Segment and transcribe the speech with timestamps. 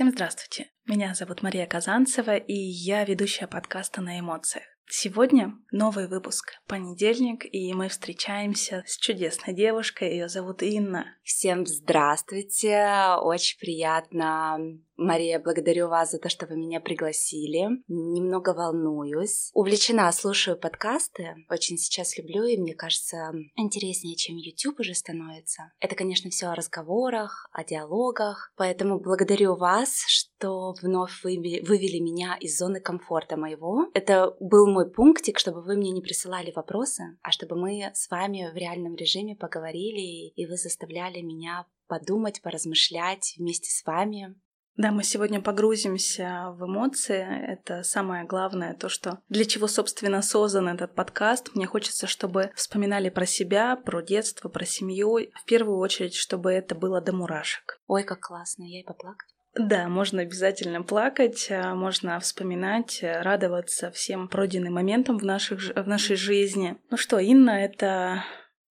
[0.00, 0.70] Всем здравствуйте.
[0.86, 4.64] Меня зовут Мария Казанцева, и я ведущая подкаста «На эмоциях».
[4.88, 11.04] Сегодня новый выпуск, понедельник, и мы встречаемся с чудесной девушкой, ее зовут Инна.
[11.22, 14.58] Всем здравствуйте, очень приятно
[15.00, 17.68] Мария, благодарю вас за то, что вы меня пригласили.
[17.88, 19.50] Немного волнуюсь.
[19.54, 21.36] Увлечена, слушаю подкасты.
[21.48, 25.72] Очень сейчас люблю, и мне кажется, интереснее, чем YouTube уже становится.
[25.80, 28.52] Это, конечно, все о разговорах, о диалогах.
[28.56, 33.86] Поэтому благодарю вас, что вновь вывели меня из зоны комфорта моего.
[33.94, 38.50] Это был мой пунктик, чтобы вы мне не присылали вопросы, а чтобы мы с вами
[38.52, 44.36] в реальном режиме поговорили, и вы заставляли меня подумать, поразмышлять вместе с вами.
[44.80, 47.22] Да, мы сегодня погрузимся в эмоции.
[47.52, 51.54] Это самое главное, то, что для чего, собственно, создан этот подкаст.
[51.54, 55.18] Мне хочется, чтобы вспоминали про себя, про детство, про семью.
[55.34, 57.78] В первую очередь, чтобы это было до мурашек.
[57.88, 59.28] Ой, как классно, я и поплакать.
[59.54, 66.16] Да, можно обязательно плакать, а можно вспоминать, радоваться всем пройденным моментам в, наших, в нашей
[66.16, 66.78] жизни.
[66.88, 68.24] Ну что, Инна— это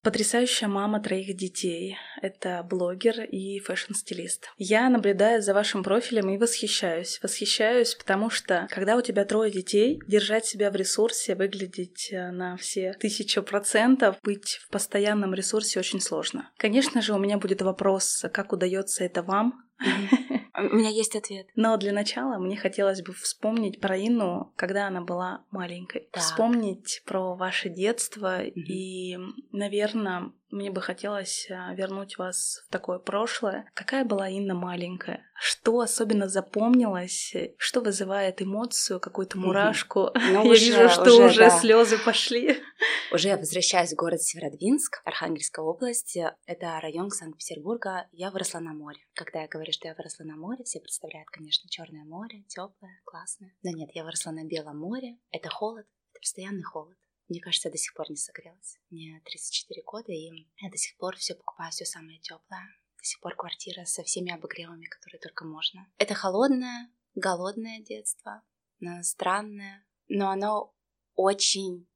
[0.09, 1.99] Потрясающая мама троих детей.
[2.23, 4.51] Это блогер и fashion-стилист.
[4.57, 7.21] Я наблюдаю за вашим профилем и восхищаюсь.
[7.23, 12.57] Восхищаюсь, потому что, когда у тебя трое детей, держать себя в ресурсе, выглядеть э, на
[12.57, 16.51] все тысячу процентов, быть в постоянном ресурсе очень сложно.
[16.57, 19.68] Конечно же, у меня будет вопрос, как удается это вам,
[20.57, 21.49] у меня есть ответ.
[21.55, 26.09] Но для начала мне хотелось бы вспомнить про Инну, когда она была маленькой.
[26.11, 26.23] Так.
[26.23, 28.53] Вспомнить про ваше детство mm-hmm.
[28.55, 29.19] и,
[29.53, 33.71] наверное, мне бы хотелось а, вернуть вас в такое прошлое.
[33.75, 35.27] Какая была Инна маленькая?
[35.35, 37.35] Что особенно запомнилось?
[37.59, 40.11] Что вызывает эмоцию, какую-то мурашку?
[40.15, 41.51] Ну, Я уже, вижу, что уже, уже да.
[41.51, 42.57] слезы пошли.
[43.13, 46.17] Уже возвращаюсь в город Северодвинск, Архангельская область.
[46.47, 48.09] Это район Санкт-Петербурга.
[48.13, 49.01] Я выросла на море.
[49.15, 53.55] Когда я говорю, что я выросла на море, все представляют, конечно, Черное море, теплое, классное.
[53.63, 55.19] Но нет, я выросла на Белом море.
[55.31, 56.97] Это холод, это постоянный холод.
[57.29, 58.79] Мне кажется, я до сих пор не согрелась.
[58.91, 62.67] Мне 34 года, и я до сих пор все покупаю, все самое теплое.
[62.97, 65.87] До сих пор квартира со всеми обогревами, которые только можно.
[65.99, 68.43] Это холодное, голодное детство,
[69.03, 70.75] странное, но оно
[71.15, 71.87] очень,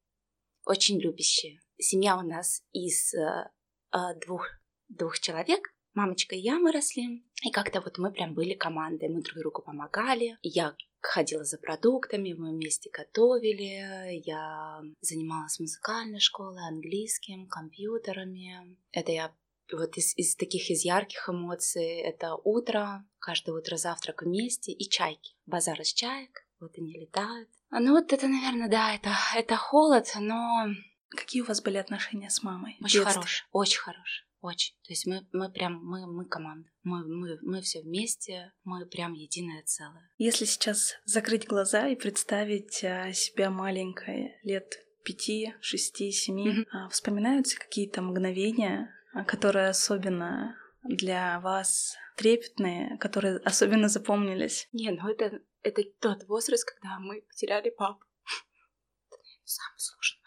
[0.66, 1.60] очень любящее.
[1.78, 3.50] Семья у нас из э,
[3.92, 4.46] э, двух,
[4.88, 5.74] двух человек.
[5.94, 7.24] Мамочка и я мы росли.
[7.42, 10.38] И как-то вот мы прям были командой, мы друг другу помогали.
[10.42, 18.78] Я ходила за продуктами, мы вместе готовили, я занималась музыкальной школой, английским, компьютерами.
[18.92, 19.34] Это я
[19.72, 25.34] вот из, из таких из ярких эмоций это утро, каждое утро завтрак вместе и чайки.
[25.46, 27.48] Базар из чаек, вот они летают.
[27.70, 30.66] Ну вот это, наверное, да, это, это холод, но...
[31.14, 32.78] Какие у вас были отношения с мамой?
[32.82, 34.26] Очень хорошие, очень хорошие.
[34.42, 34.74] Очень.
[34.82, 36.68] То есть мы, мы прям, мы, мы команда.
[36.82, 40.10] Мы, мы, мы все вместе, мы прям единое целое.
[40.18, 46.88] Если сейчас закрыть глаза и представить а, себя маленькой, лет пяти, шести, семи, mm-hmm.
[46.90, 54.68] вспоминаются какие-то мгновения, а, которые особенно для вас трепетные, которые особенно запомнились?
[54.72, 58.04] Не, ну это, это тот возраст, когда мы потеряли папу.
[59.44, 60.20] Самый сложный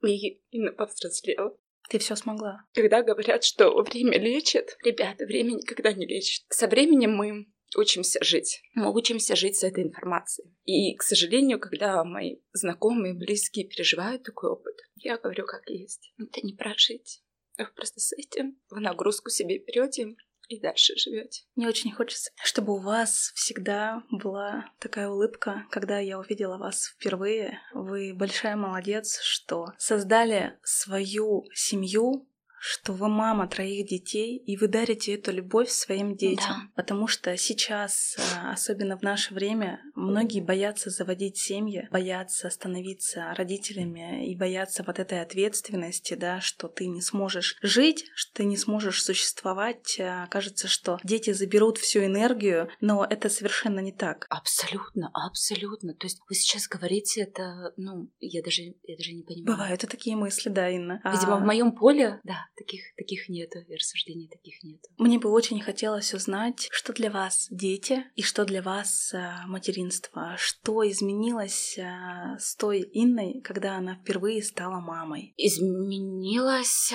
[0.00, 0.14] момент.
[0.14, 1.56] И Инна повзрослела.
[1.88, 2.64] Ты все смогла.
[2.74, 6.44] Когда говорят, что время лечит, ребята, время никогда не лечит.
[6.48, 8.62] Со временем мы учимся жить.
[8.74, 10.52] Мы учимся жить с этой информацией.
[10.64, 16.12] И, к сожалению, когда мои знакомые, близкие переживают такой опыт, я говорю, как есть.
[16.18, 17.22] Это не прожить.
[17.58, 20.14] Вы просто с этим в нагрузку себе берете
[20.48, 21.42] и дальше живете.
[21.54, 27.60] Мне очень хочется, чтобы у вас всегда была такая улыбка, когда я увидела вас впервые.
[27.74, 32.28] Вы большая молодец, что создали свою семью
[32.68, 36.46] что вы мама троих детей, и вы дарите эту любовь своим детям.
[36.48, 36.82] Да.
[36.82, 44.28] Потому что сейчас, э, особенно в наше время, многие боятся заводить семьи, боятся становиться родителями
[44.28, 49.00] и боятся вот этой ответственности, да, что ты не сможешь жить, что ты не сможешь
[49.00, 50.00] существовать.
[50.00, 54.26] Э, кажется, что дети заберут всю энергию, но это совершенно не так.
[54.28, 55.94] Абсолютно, абсолютно.
[55.94, 59.56] То есть вы сейчас говорите это, ну, я даже, я даже не понимаю.
[59.56, 61.00] Бывают и такие мысли, да, Инна.
[61.04, 61.38] Видимо, а...
[61.38, 64.88] в моем поле, да, таких, таких нету, и рассуждений таких нету.
[64.98, 70.36] Мне бы очень хотелось узнать, что для вас дети и что для вас а, материнство.
[70.38, 75.34] Что изменилось а, с той Инной, когда она впервые стала мамой?
[75.36, 76.92] Изменилось...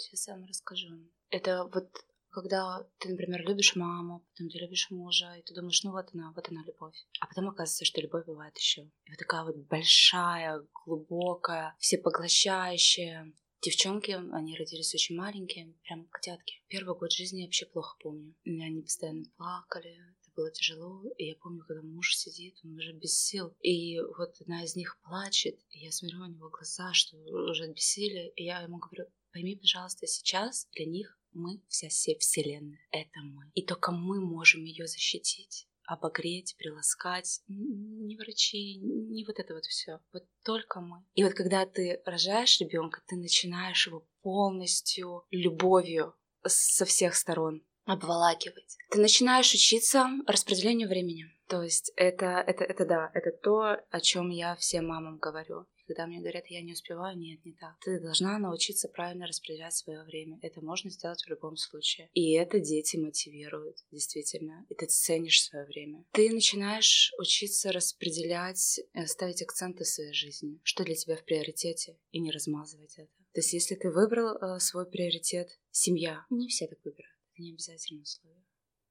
[0.00, 0.88] Сейчас я вам расскажу.
[1.30, 1.90] Это вот
[2.30, 6.32] когда ты, например, любишь маму, потом ты любишь мужа, и ты думаешь, ну вот она,
[6.36, 6.94] вот она любовь.
[7.20, 8.82] А потом оказывается, что любовь бывает еще.
[8.82, 16.62] И вот такая вот большая, глубокая, всепоглощающая, Девчонки, они родились очень маленькие, прям котятки.
[16.68, 18.34] Первый год жизни я вообще плохо помню.
[18.44, 21.02] Они постоянно плакали, это было тяжело.
[21.16, 23.56] И я помню, когда муж сидит, он уже без сил.
[23.60, 27.74] И вот одна из них плачет, и я смотрю на него глаза, что уже от
[27.74, 28.28] бессилия.
[28.36, 32.86] И я ему говорю, пойми, пожалуйста, сейчас для них мы вся вселенная.
[32.92, 33.50] Это мы.
[33.54, 37.40] И только мы можем ее защитить обогреть, приласкать.
[37.48, 40.00] Не врачи, не вот это вот все.
[40.12, 41.02] Вот только мы.
[41.14, 46.14] И вот когда ты рожаешь ребенка, ты начинаешь его полностью любовью
[46.44, 48.76] со всех сторон обволакивать.
[48.90, 51.24] Ты начинаешь учиться распределению времени.
[51.48, 56.06] То есть это, это, это да, это то, о чем я всем мамам говорю когда
[56.06, 57.76] мне говорят, я не успеваю, нет, не так.
[57.80, 60.38] Ты должна научиться правильно распределять свое время.
[60.42, 62.10] Это можно сделать в любом случае.
[62.12, 64.66] И это дети мотивируют, действительно.
[64.68, 66.04] И ты ценишь свое время.
[66.12, 70.60] Ты начинаешь учиться распределять, э, ставить акценты в своей жизни.
[70.62, 73.10] Что для тебя в приоритете, и не размазывать это.
[73.32, 77.16] То есть, если ты выбрал э, свой приоритет, семья, не все так выбирают.
[77.32, 78.44] Это не обязательно условие.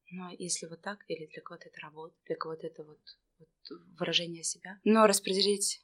[0.09, 2.99] Но если вот так, или для кого-то это работа, для кого-то это вот,
[3.37, 3.49] вот
[3.99, 4.79] выражение себя.
[4.83, 5.83] Но распределить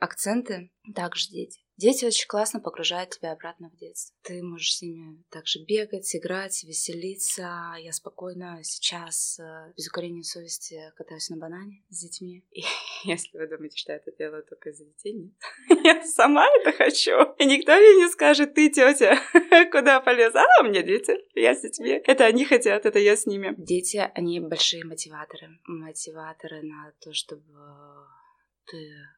[0.00, 1.60] акценты также дети.
[1.76, 4.14] Дети очень классно погружают тебя обратно в детство.
[4.22, 7.72] Ты можешь с ними также бегать, играть, веселиться.
[7.78, 12.44] Я спокойно сейчас э, без укорения совести катаюсь на банане с детьми.
[12.50, 12.60] И
[13.04, 15.32] если вы думаете, что я это делаю только из-за детей, нет.
[15.82, 17.12] Я сама это хочу.
[17.38, 19.18] И никто мне не скажет, ты, тетя,
[19.72, 20.34] куда полез?
[20.34, 22.02] А, у меня дети, я с детьми.
[22.04, 23.54] Это они хотят, это я с ними.
[23.56, 25.58] Дети, они большие мотиваторы.
[25.64, 27.42] Мотиваторы на то, чтобы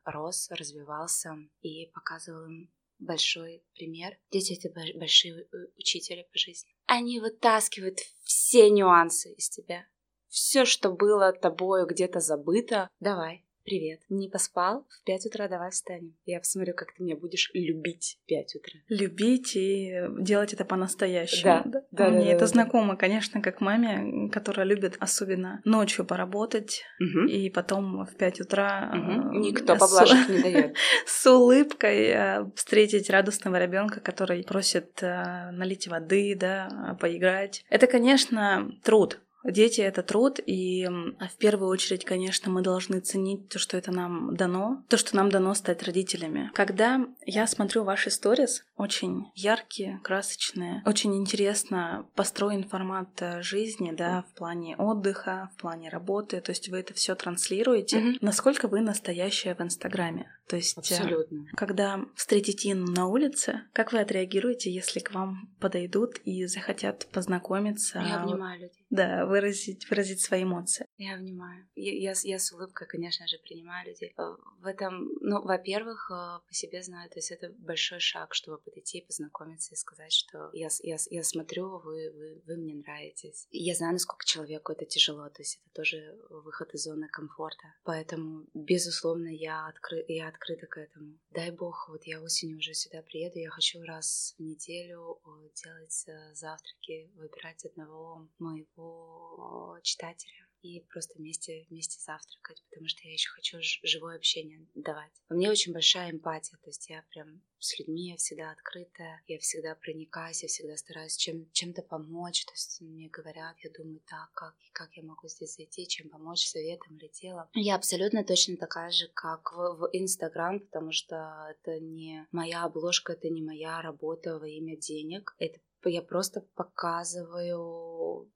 [0.05, 4.17] рос, развивался и показывал им большой пример.
[4.31, 5.47] Дети— это большие э,
[5.77, 6.75] учители по жизни.
[6.87, 9.87] Они вытаскивают все нюансы из тебя.
[10.29, 14.00] Все, что было тобою где-то забыто, давай, Привет.
[14.09, 14.87] Не поспал?
[14.88, 16.17] В пять утра давай встанем.
[16.26, 18.81] Я посмотрю, как ты меня будешь любить в пять утра.
[18.88, 21.44] Любить и делать это по-настоящему.
[21.44, 21.82] Да, да.
[21.93, 27.26] да Мне да, это да, знакомо, конечно, как маме, которая любит особенно ночью поработать угу.
[27.26, 29.38] и потом в пять утра угу.
[29.38, 30.76] никто поблажек не дает.
[31.06, 37.65] С улыбкой э, встретить радостного ребенка, который просит э, налить воды, да, поиграть.
[37.69, 39.20] Это, конечно, труд.
[39.44, 44.35] Дети— это труд, и в первую очередь, конечно, мы должны ценить то, что это нам
[44.37, 46.50] дано, то, что нам дано стать родителями.
[46.55, 54.25] Когда я смотрю ваши сторис, очень яркие, красочные, очень интересно построен формат э, жизни, да,
[54.31, 57.99] в плане отдыха, в плане работы, то есть вы это все транслируете.
[57.99, 58.19] Mm-hmm.
[58.21, 60.31] Насколько вы настоящая в Инстаграме?
[60.53, 61.47] То есть, э, Абсолютно.
[61.57, 68.01] когда встретите Инну на улице, как вы отреагируете, если к вам подойдут и захотят познакомиться?
[68.01, 68.85] Я обнимаю людей.
[68.91, 70.85] Да, выразить, выразить свои эмоции.
[70.99, 71.67] Я внимаю.
[71.75, 74.13] Я, я, я с улыбкой, конечно же, принимаю людей.
[74.19, 78.59] Э, в этом, ну, во-первых, э, по себе знаю, то есть это большой шаг, чтобы
[78.59, 83.47] подойти и познакомиться и сказать, что я, я, я смотрю, вы, вы, вы мне нравитесь.
[83.51, 87.73] И я знаю, насколько человеку это тяжело, то есть это тоже выход из зоны комфорта.
[87.85, 91.19] Поэтому, безусловно, я, откры, я открыта к этому.
[91.31, 96.06] Дай бог, вот я осенью уже сюда приеду, я хочу раз в неделю э, делать
[96.33, 103.59] завтраки, выбирать одного моего читателя и просто вместе, вместе завтракать, потому что я еще хочу
[103.82, 105.12] живое общение давать.
[105.29, 109.38] У меня очень большая эмпатия, то есть я прям с людьми я всегда открытая, я
[109.38, 114.32] всегда проникаюсь, я всегда стараюсь чем, чем-то помочь, то есть мне говорят, я думаю, так,
[114.35, 117.48] как, как я могу здесь зайти, чем помочь, советом или телом.
[117.55, 123.29] Я абсолютно точно такая же, как в Инстаграм, потому что это не моя обложка, это
[123.29, 128.31] не моя работа во имя денег, это я просто показываю,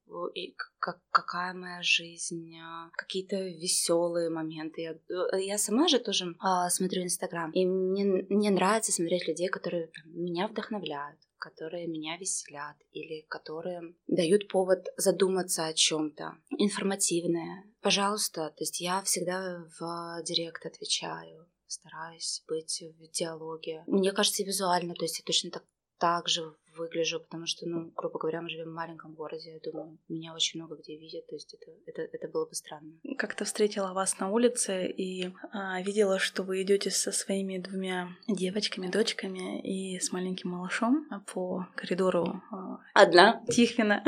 [0.79, 4.83] как, какая моя жизнь, а, какие-то веселые моменты.
[4.83, 9.49] Я, э, я сама же тоже а, смотрю Инстаграм, и мне, мне нравится смотреть людей,
[9.49, 17.65] которые меня вдохновляют которые меня веселят или которые дают повод задуматься о чем-то информативное.
[17.83, 23.85] Пожалуйста, то есть я всегда в директ отвечаю, стараюсь быть в диалоге.
[23.87, 25.65] Мне кажется, визуально, то есть я точно так,
[25.99, 29.99] так же выгляжу, потому что, ну, грубо говоря, мы живем в маленьком городе, я думаю,
[30.09, 32.93] меня очень много где видят, то есть это, это, это было бы странно.
[33.17, 38.89] Как-то встретила вас на улице и а, видела, что вы идете со своими двумя девочками,
[38.89, 43.43] дочками и с маленьким малышом по коридору а, Одна?
[43.49, 44.05] Тихвина.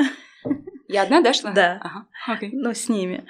[0.89, 1.51] Я одна, да, шла?
[1.51, 1.79] Да.
[1.83, 2.07] Ага.
[2.27, 2.49] Okay.
[2.51, 3.23] Ну, с ними.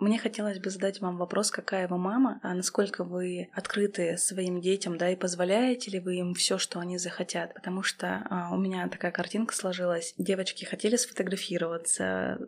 [0.00, 4.96] Мне хотелось бы задать вам вопрос, какая вы мама, а насколько вы открыты своим детям,
[4.96, 7.52] да, и позволяете ли вы им все, что они захотят?
[7.52, 10.14] Потому что а, у меня такая картинка сложилась.
[10.16, 12.38] Девочки хотели сфотографироваться,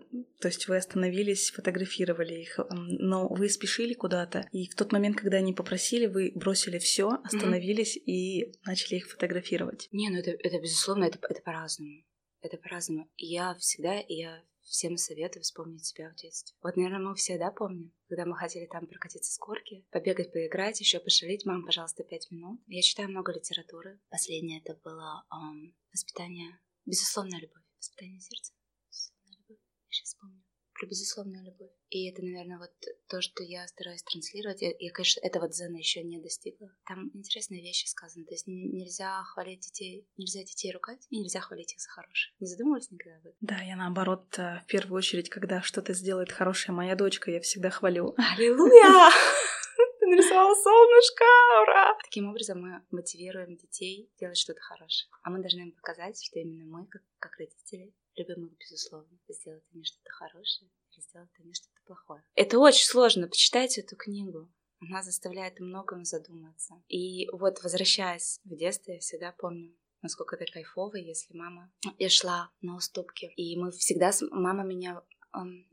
[0.41, 5.37] то есть вы остановились, фотографировали их, но вы спешили куда-то, и в тот момент, когда
[5.37, 8.13] они попросили, вы бросили все, остановились mm-hmm.
[8.13, 9.89] и начали их фотографировать.
[9.93, 12.03] Не, ну это, это безусловно, это, это по-разному.
[12.41, 13.09] Это по-разному.
[13.17, 16.57] Я всегда, я всем советую вспомнить себя в детстве.
[16.63, 20.81] Вот, наверное, мы все, да, помним, когда мы хотели там прокатиться с горки, побегать, поиграть,
[20.81, 22.61] еще пошалить, мам, пожалуйста, пять минут.
[22.67, 24.01] Я читаю много литературы.
[24.11, 28.53] Последнее это было эм, воспитание, безусловная любовь, воспитание сердца.
[28.91, 29.59] Безусловная любовь.
[29.89, 30.44] Я сейчас помню
[30.85, 31.71] про безусловную любовь.
[31.91, 32.73] И это, наверное, вот
[33.09, 34.63] то, что я стараюсь транслировать.
[34.63, 36.71] Я, я конечно, этого дзена еще не достигла.
[36.87, 38.27] Там интересные вещи сказаны.
[38.27, 42.35] То есть нельзя хвалить детей, нельзя детей ругать, и нельзя хвалить их за хорошее.
[42.41, 43.37] Не задумывались никогда об этом?
[43.41, 47.71] Да, я наоборот, э, в первую очередь, когда что-то сделает хорошая моя дочка, я всегда
[47.71, 48.15] хвалю.
[48.37, 49.11] Аллилуйя!
[50.01, 51.25] Ты нарисовала солнышко!
[51.63, 51.97] Ура!
[52.03, 55.09] Таким образом мы мотивируем детей делать что-то хорошее.
[55.23, 59.65] А мы должны им показать, что именно мы, как, как родители, любим их, безусловно, сделать
[59.73, 62.25] они что-то хорошее или сделать они что-то плохое.
[62.35, 63.29] Это очень сложно.
[63.29, 64.53] Почитайте эту книгу.
[64.81, 66.83] Она заставляет о многом задуматься.
[66.89, 71.73] И вот, возвращаясь в детство, я всегда помню, насколько это кайфово, если мама...
[71.99, 74.11] Я шла на уступки, и мы всегда...
[74.31, 75.03] Мама меня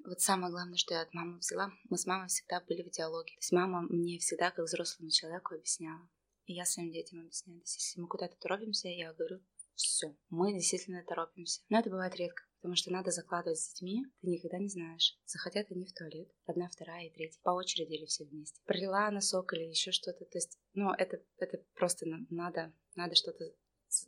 [0.05, 3.33] вот самое главное, что я от мамы взяла, мы с мамой всегда были в диалоге.
[3.33, 6.09] То есть мама мне всегда, как взрослому человеку, объясняла.
[6.45, 7.59] И я своим детям объясняю.
[7.59, 9.39] То есть если мы куда-то торопимся, я говорю,
[9.75, 11.61] все, мы действительно торопимся.
[11.69, 15.71] Но это бывает редко, потому что надо закладывать с детьми, ты никогда не знаешь, захотят
[15.71, 18.61] они в туалет, одна, вторая и третья, по очереди или все вместе.
[18.65, 23.45] Пролила носок или еще что-то, то есть, ну, это, это просто надо, надо что-то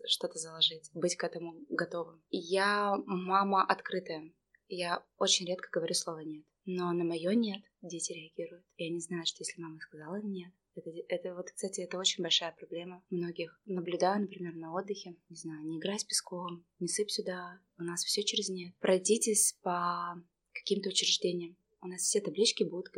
[0.06, 2.24] что-то заложить, быть к этому готовым.
[2.30, 4.32] Я мама открытая,
[4.70, 6.46] я очень редко говорю слово «нет».
[6.66, 8.66] Но на мое «нет» дети реагируют.
[8.78, 12.52] И они знают, что если мама сказала «нет», это, это вот, кстати, это очень большая
[12.52, 13.60] проблема многих.
[13.66, 18.04] Наблюдаю, например, на отдыхе, не знаю, не играй с песком, не сыпь сюда, у нас
[18.04, 18.74] все через нет.
[18.80, 20.22] Пройдитесь по
[20.54, 21.56] каким-то учреждениям.
[21.82, 22.90] У нас все таблички будут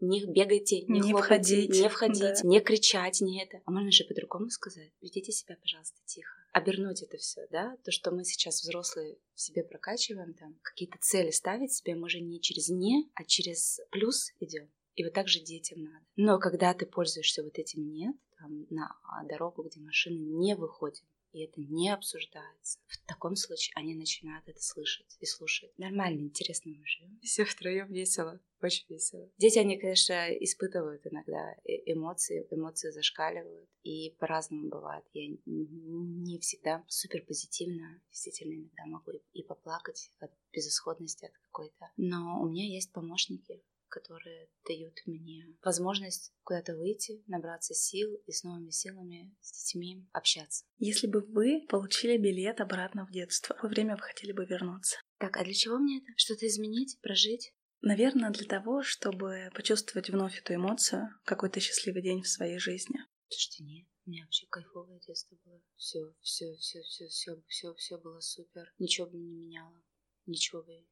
[0.00, 2.48] не бегайте, не, не хлопайте, входить, не входить, да.
[2.48, 3.62] не кричать, не это.
[3.64, 4.92] А можно же по-другому сказать.
[5.00, 6.34] Ведите себя, пожалуйста, тихо.
[6.52, 7.76] Обернуть это все, да?
[7.84, 12.20] То, что мы сейчас взрослые в себе прокачиваем, там какие-то цели ставить себе, мы же
[12.20, 14.70] не через не, а через плюс идем.
[14.96, 16.04] И вот так же детям надо.
[16.16, 18.96] Но когда ты пользуешься вот этим нет, там, на
[19.28, 22.78] дорогу, где машины не выходят, и это не обсуждается.
[22.86, 25.70] В таком случае они начинают это слышать и слушать.
[25.78, 27.20] Нормально, интересно мы живем.
[27.22, 29.30] Все втроем весело, очень весело.
[29.36, 35.04] Дети, они, конечно, испытывают иногда эмоции, эмоции зашкаливают, и по-разному бывает.
[35.12, 41.90] Я не всегда супер позитивно, действительно, иногда могу и поплакать от безысходности от какой-то.
[41.98, 48.42] Но у меня есть помощники, которые дают мне возможность куда-то выйти, набраться сил и с
[48.42, 50.64] новыми силами с детьми общаться.
[50.78, 54.96] Если бы вы получили билет обратно в детство, какое время вы хотели бы вернуться?
[55.18, 56.12] Так, а для чего мне это?
[56.16, 57.52] Что-то изменить, прожить?
[57.80, 62.98] Наверное, для того, чтобы почувствовать вновь эту эмоцию, какой-то счастливый день в своей жизни.
[63.28, 63.86] Слушайте, нет.
[64.06, 65.60] У меня вообще кайфовое детство было.
[65.76, 68.72] Все, все, все, все, все, все, все было супер.
[68.78, 69.82] Ничего бы не меняло.
[70.26, 70.86] Ничего бы.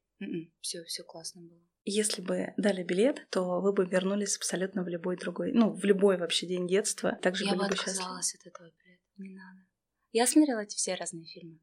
[0.61, 1.61] Все, все классно было.
[1.83, 6.17] Если бы дали билет, то вы бы вернулись абсолютно в любой другой, ну, в любой
[6.17, 7.17] вообще день детства.
[7.21, 9.03] Также Я были бы отказалась от этого билета.
[9.17, 9.67] Не надо.
[10.11, 11.59] Я смотрела эти все разные фильмы,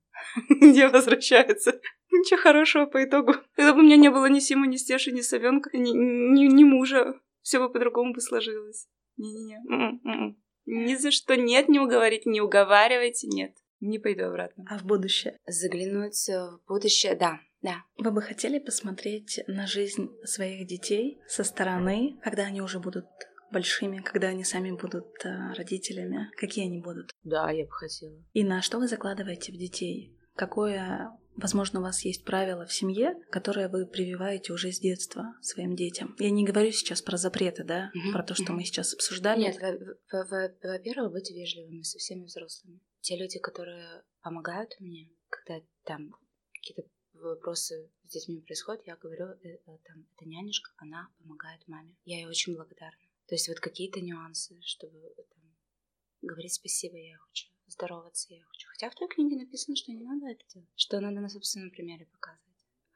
[0.60, 1.80] где возвращаются.
[2.10, 3.34] Ничего хорошего по итогу.
[3.56, 6.62] Когда бы у меня не было ни Симы, ни Стеши, ни Савенка, ни, ни, ни
[6.62, 8.88] мужа, все бы по-другому бы сложилось.
[9.16, 9.56] Не-не-не.
[9.56, 10.42] М-м, м-м.
[10.66, 13.56] Ни за что нет, не уговорить, не уговаривайте, нет.
[13.80, 14.64] Не пойду обратно.
[14.68, 15.40] А в будущее?
[15.46, 17.40] Заглянуть в будущее, да.
[17.62, 17.84] Да.
[17.96, 23.06] Вы бы хотели посмотреть на жизнь своих детей со стороны, когда они уже будут
[23.52, 26.30] большими, когда они сами будут э, родителями?
[26.36, 27.12] Какие они будут?
[27.22, 28.24] Да, я бы хотела.
[28.32, 30.16] И на что вы закладываете в детей?
[30.34, 35.76] Какое, возможно, у вас есть правило в семье, которое вы прививаете уже с детства своим
[35.76, 36.16] детям?
[36.18, 38.54] Я не говорю сейчас про запреты, да, угу, про то, что угу.
[38.54, 39.40] мы сейчас обсуждали.
[39.40, 39.56] Нет,
[40.10, 42.80] во-первых, быть вежливыми со всеми взрослыми.
[43.00, 46.10] Те люди, которые помогают мне, когда там
[46.54, 46.88] какие-то
[47.28, 51.96] вопросы с детьми происходят, я говорю, э, э, там, это нянюшка, она помогает маме.
[52.04, 52.98] Я ей очень благодарна.
[53.26, 55.42] То есть вот какие-то нюансы, чтобы там,
[56.22, 58.68] говорить спасибо я хочу, здороваться я хочу.
[58.68, 62.06] Хотя в той книге написано, что не надо это делать, что надо на собственном примере
[62.06, 62.51] показывать.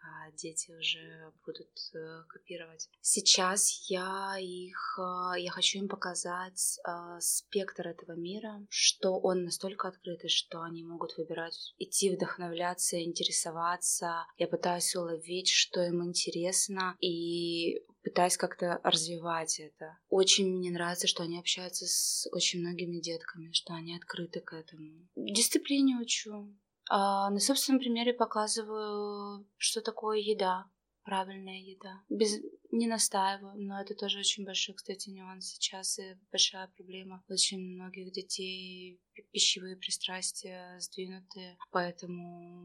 [0.06, 2.88] А дети уже будут э, копировать.
[3.00, 9.88] Сейчас я их, э, я хочу им показать э, спектр этого мира, что он настолько
[9.88, 14.26] открытый, что они могут выбирать, идти вдохновляться, интересоваться.
[14.38, 19.98] Я пытаюсь уловить, что им интересно, и пытаюсь как-то развивать это.
[20.08, 25.08] Очень мне нравится, что они общаются с очень многими детками, что они открыты к этому.
[25.16, 26.54] Дисциплине учу.
[26.88, 30.66] А на собственном примере показываю, что такое еда,
[31.06, 32.02] правильная еда.
[32.08, 32.38] Без,
[32.70, 37.24] не настаиваю, но это тоже очень большой, кстати, нюанс сейчас и большая проблема.
[37.28, 39.00] Очень многих детей
[39.32, 42.64] пищевые пристрастия сдвинуты, поэтому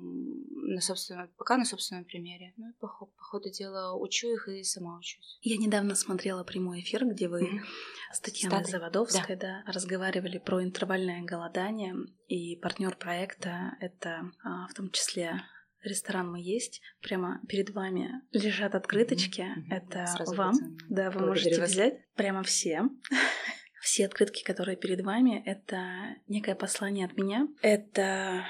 [0.73, 2.53] на собственном, пока на собственном примере.
[2.57, 5.39] Ну по, по ходу дела учу их и сама учусь.
[5.41, 8.13] Я недавно смотрела прямой эфир, где вы mm-hmm.
[8.13, 8.71] с Татьяной Статы.
[8.71, 9.63] Заводовской да.
[9.65, 11.95] Да, разговаривали про интервальное голодание,
[12.27, 15.41] и партнер проекта это а, в том числе
[15.83, 19.41] ресторан мы есть, прямо перед вами лежат открыточки.
[19.41, 19.75] Mm-hmm.
[19.75, 20.53] Это Сразу вам,
[20.89, 21.71] да, вы Благодарю можете вас.
[21.71, 22.83] взять прямо все.
[23.81, 27.47] все открытки, которые перед вами, это некое послание от меня.
[27.61, 28.45] Это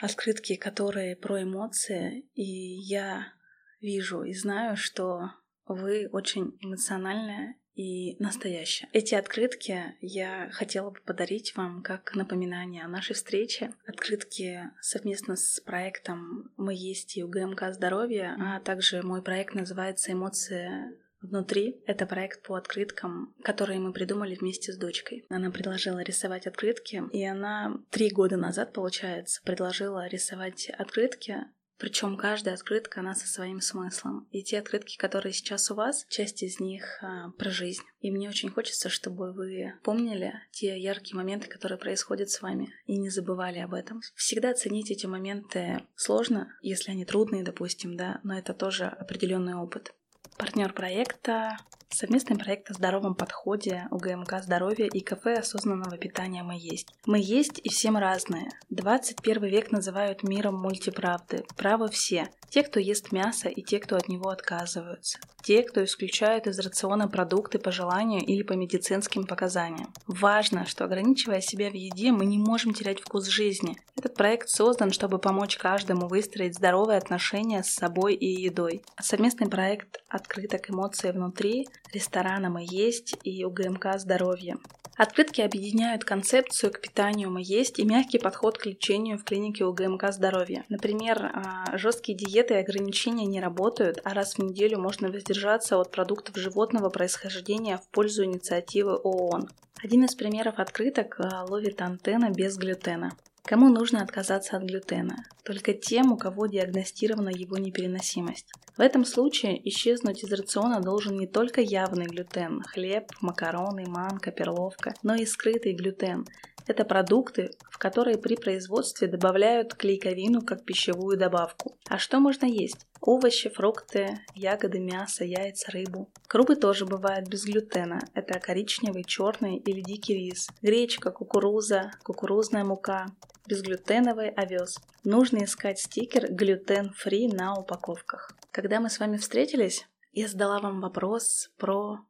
[0.00, 3.32] открытки, которые про эмоции, и я
[3.80, 5.30] вижу и знаю, что
[5.66, 8.88] вы очень эмоциональная и настоящее.
[8.92, 13.72] Эти открытки я хотела бы подарить вам как напоминание о нашей встрече.
[13.86, 20.98] Открытки совместно с проектом «Мы есть» и УГМК «Здоровье», а также мой проект называется «Эмоции
[21.20, 25.24] Внутри это проект по открыткам, которые мы придумали вместе с дочкой.
[25.28, 31.46] Она предложила рисовать открытки, и она три года назад, получается, предложила рисовать открытки
[31.78, 34.26] причем каждая открытка, она со своим смыслом.
[34.32, 37.84] И те открытки, которые сейчас у вас, часть из них а, про жизнь.
[38.00, 42.96] И мне очень хочется, чтобы вы помнили те яркие моменты, которые происходят с вами, и
[42.98, 44.00] не забывали об этом.
[44.16, 49.94] Всегда ценить эти моменты сложно, если они трудные, допустим, да, но это тоже определенный опыт.
[50.38, 51.58] Партнер проекта
[51.90, 56.88] Совместный проект о здоровом подходе УГМК «Здоровье» и кафе осознанного питания «Мы есть».
[57.06, 58.50] Мы есть и всем разные.
[58.68, 61.44] 21 век называют миром мультиправды.
[61.56, 62.28] Правы все.
[62.50, 65.18] Те, кто ест мясо, и те, кто от него отказываются.
[65.42, 69.92] Те, кто исключают из рациона продукты по желанию или по медицинским показаниям.
[70.06, 73.76] Важно, что ограничивая себя в еде, мы не можем терять вкус жизни.
[73.96, 78.82] Этот проект создан, чтобы помочь каждому выстроить здоровые отношения с собой и едой.
[79.00, 84.56] Совместный проект «Открыток эмоции внутри» ресторана «Мы есть» и УГМК «Здоровье».
[84.98, 90.12] Открытки объединяют концепцию к питанию «Мы есть» и мягкий подход к лечению в клинике УГМК
[90.12, 90.64] «Здоровье».
[90.68, 95.92] Например, а, жесткие диеты и ограничения не работают, а раз в неделю можно воздержаться от
[95.92, 99.48] продуктов животного происхождения в пользу инициативы ООН.
[99.84, 103.12] Один из примеров открыток а, ловит антенна без глютена.
[103.44, 105.24] Кому нужно отказаться от глютена?
[105.42, 108.52] Только тем, у кого диагностирована его непереносимость.
[108.76, 114.94] В этом случае исчезнуть из рациона должен не только явный глютен– хлеб, макароны, манка, перловка,
[115.02, 116.26] но и скрытый глютен–
[116.68, 121.78] это продукты, в которые при производстве добавляют клейковину как пищевую добавку.
[121.88, 122.86] А что можно есть?
[123.00, 126.10] Овощи, фрукты, ягоды, мясо, яйца, рыбу.
[126.26, 128.00] Крупы тоже бывают без глютена.
[128.14, 133.06] Это коричневый, черный или дикий рис, гречка, кукуруза, кукурузная мука,
[133.46, 134.78] безглютеновый овес.
[135.04, 138.32] Нужно искать стикер «Глютен-фри» на упаковках.
[138.50, 142.00] Когда мы с вами встретились, я задала вам вопрос про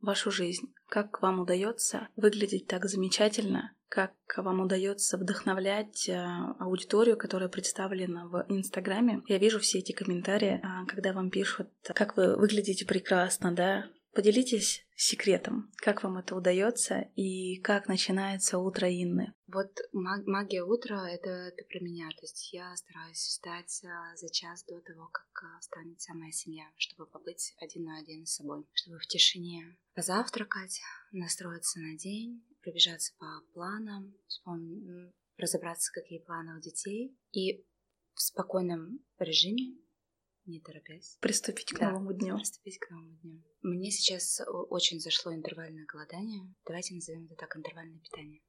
[0.00, 0.72] вашу жизнь.
[0.88, 3.72] Как вам удается выглядеть так замечательно?
[3.88, 6.26] Как вам удается вдохновлять э,
[6.58, 9.22] аудиторию, которая представлена в Инстаграме?
[9.28, 13.86] Я вижу все эти комментарии, а, когда вам пишут, как вы выглядите прекрасно, да?
[14.16, 19.34] Поделитесь секретом, как вам это удается и как начинается утро Инны.
[19.46, 22.08] Вот магия утра это, это про меня.
[22.08, 26.32] То есть я стараюсь встать а, за час до того, как а, встанет вся моя
[26.32, 30.80] семья, чтобы побыть один на один с собой, чтобы в тишине позавтракать,
[31.12, 34.14] настроиться на день, пробежаться по планам,
[35.36, 37.66] разобраться, какие планы у детей и
[38.14, 39.76] в спокойном режиме
[40.46, 41.18] не торопясь.
[41.20, 42.36] Приступить к да, новому дню.
[42.36, 43.42] Приступить к новому дню.
[43.62, 46.54] Мне сейчас очень зашло интервальное голодание.
[46.64, 48.40] Давайте назовем это так интервальное питание.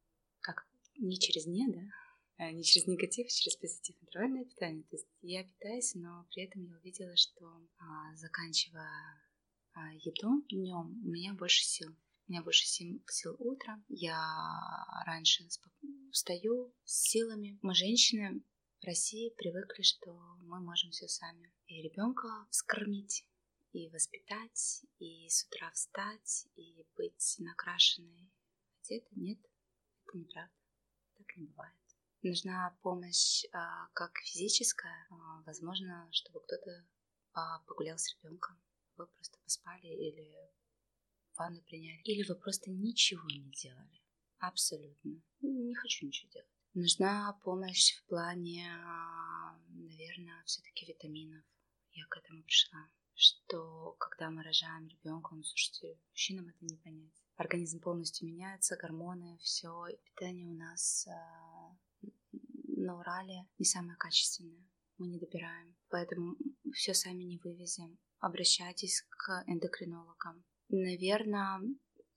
[0.41, 1.81] Как не через «не», да?
[2.39, 3.95] А не через негатив, а через позитив.
[4.01, 4.83] Интервальное питание.
[4.83, 7.45] То есть я питаюсь, но при этом я увидела, что
[7.79, 8.91] а, заканчивая
[9.73, 11.89] а, еду днем, у меня больше сил.
[12.27, 13.83] У меня больше сил, сил утром.
[13.87, 14.19] Я
[15.05, 15.47] раньше
[16.11, 17.57] встаю с силами.
[17.61, 18.43] Мы женщины
[18.81, 20.11] в России привыкли, что
[20.41, 21.53] мы можем все сами.
[21.67, 23.27] И ребенка вскормить,
[23.73, 28.31] и воспитать, и с утра встать, и быть накрашенной.
[28.83, 29.07] Одета?
[29.11, 29.39] Нет,
[30.05, 30.53] это неправда.
[31.17, 31.75] Так не бывает.
[32.21, 36.85] Нужна помощь а, как физическая, а, возможно, чтобы кто-то
[37.67, 38.59] погулял с ребенком,
[38.95, 40.35] вы просто поспали или
[41.35, 44.01] ванну приняли, или вы просто ничего не делали.
[44.39, 45.21] Абсолютно.
[45.41, 46.56] Не хочу ничего делать.
[46.73, 48.67] Нужна помощь в плане,
[49.69, 51.43] наверное, все-таки витаминов.
[51.91, 52.89] Я к этому пришла.
[53.15, 57.23] Что когда мы рожаем ребенка, ну слушайте, мужчинам это не понять.
[57.35, 59.85] Организм полностью меняется, гормоны, все.
[60.05, 62.07] Питание у нас э,
[62.77, 64.63] на Урале не самое качественное.
[64.99, 65.75] Мы не добираем.
[65.89, 66.35] Поэтому
[66.73, 67.97] все сами не вывезем.
[68.19, 70.43] Обращайтесь к эндокринологам.
[70.69, 71.59] Наверное,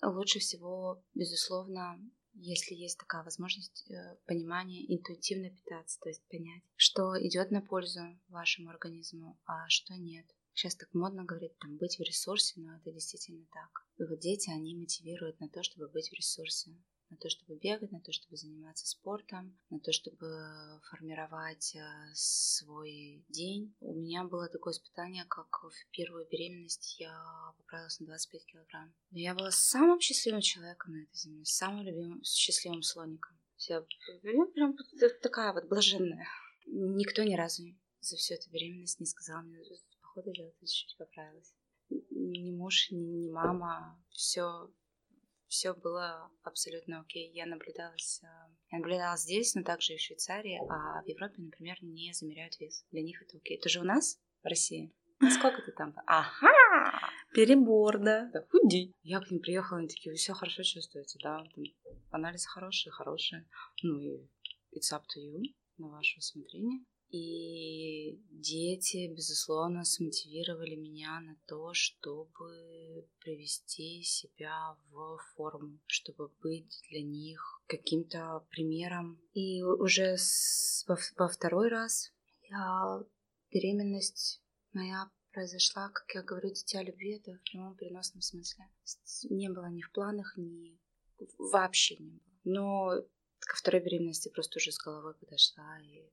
[0.02, 1.98] лучше всего, безусловно,
[2.42, 8.00] если есть такая возможность э, понимания, интуитивно питаться, то есть понять, что идет на пользу
[8.28, 10.26] вашему организму, а что нет.
[10.54, 13.86] Сейчас так модно говорить, там, быть в ресурсе, но это действительно так.
[13.98, 16.76] И вот дети, они мотивируют на то, чтобы быть в ресурсе
[17.10, 21.80] на то, чтобы бегать, на то, чтобы заниматься спортом, на то, чтобы формировать э,
[22.14, 23.74] свой день.
[23.80, 27.12] У меня было такое испытание, как в первую беременность я
[27.58, 28.94] поправилась на 25 килограмм.
[29.10, 33.38] Но я была самым счастливым человеком на этой земле, самым любимым, счастливым слоником.
[33.68, 33.84] Я
[34.22, 34.76] прям
[35.22, 36.26] такая вот блаженная.
[36.66, 37.64] Никто ни разу
[38.00, 39.58] за всю эту беременность не сказал мне,
[40.00, 41.54] походу, я чуть-чуть поправилась.
[42.10, 44.70] Ни муж, ни мама, все
[45.50, 47.30] все было абсолютно окей.
[47.32, 51.76] Я наблюдалась, а, я наблюдала здесь, но также и в Швейцарии, а в Европе, например,
[51.82, 52.86] не замеряют вес.
[52.92, 53.58] Для них это окей.
[53.58, 54.94] Это же у нас в России?
[55.34, 55.94] Сколько ты там?
[56.06, 57.10] Ага!
[57.34, 58.30] Перебор, да.
[58.32, 58.94] Да худи.
[59.02, 61.44] Я к ним приехала, они такие, вы все хорошо чувствуете, да?
[61.54, 61.64] Там
[62.10, 63.46] анализы хорошие, хорошие.
[63.82, 64.30] Ну и
[64.72, 65.42] it's up to you,
[65.78, 66.84] на ваше усмотрение.
[67.10, 77.02] И дети, безусловно, смотивировали меня на то, чтобы привести себя в форму, чтобы быть для
[77.02, 79.20] них каким-то примером.
[79.34, 82.12] И уже с, во, во второй раз
[82.48, 83.02] я
[83.50, 84.40] беременность
[84.72, 88.68] моя произошла, как я говорю, дитя любви, это в прямом переносном смысле.
[89.30, 90.78] Не было ни в планах, ни
[91.38, 92.20] вообще не было.
[92.44, 93.02] Но
[93.40, 96.08] ко второй беременности просто уже с головой подошла и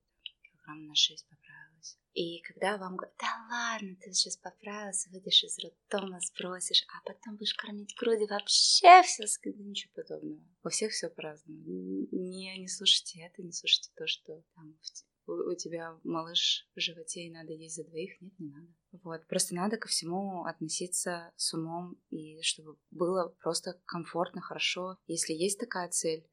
[0.67, 1.97] килограмм на 6 поправилась.
[2.13, 7.37] И когда вам говорят, да ладно, ты сейчас поправилась, выйдешь из роддома, сбросишь, а потом
[7.37, 10.43] будешь кормить груди, вообще все, ничего подобного.
[10.63, 11.59] У всех все по-разному.
[12.11, 14.77] Не, не слушайте это, не слушайте то, что там
[15.27, 18.19] у, у тебя малыш в животе и надо есть за двоих.
[18.21, 18.67] Нет, не надо.
[19.03, 24.97] Вот, просто надо ко всему относиться с умом, и чтобы было просто комфортно, хорошо.
[25.05, 26.27] Если есть такая цель,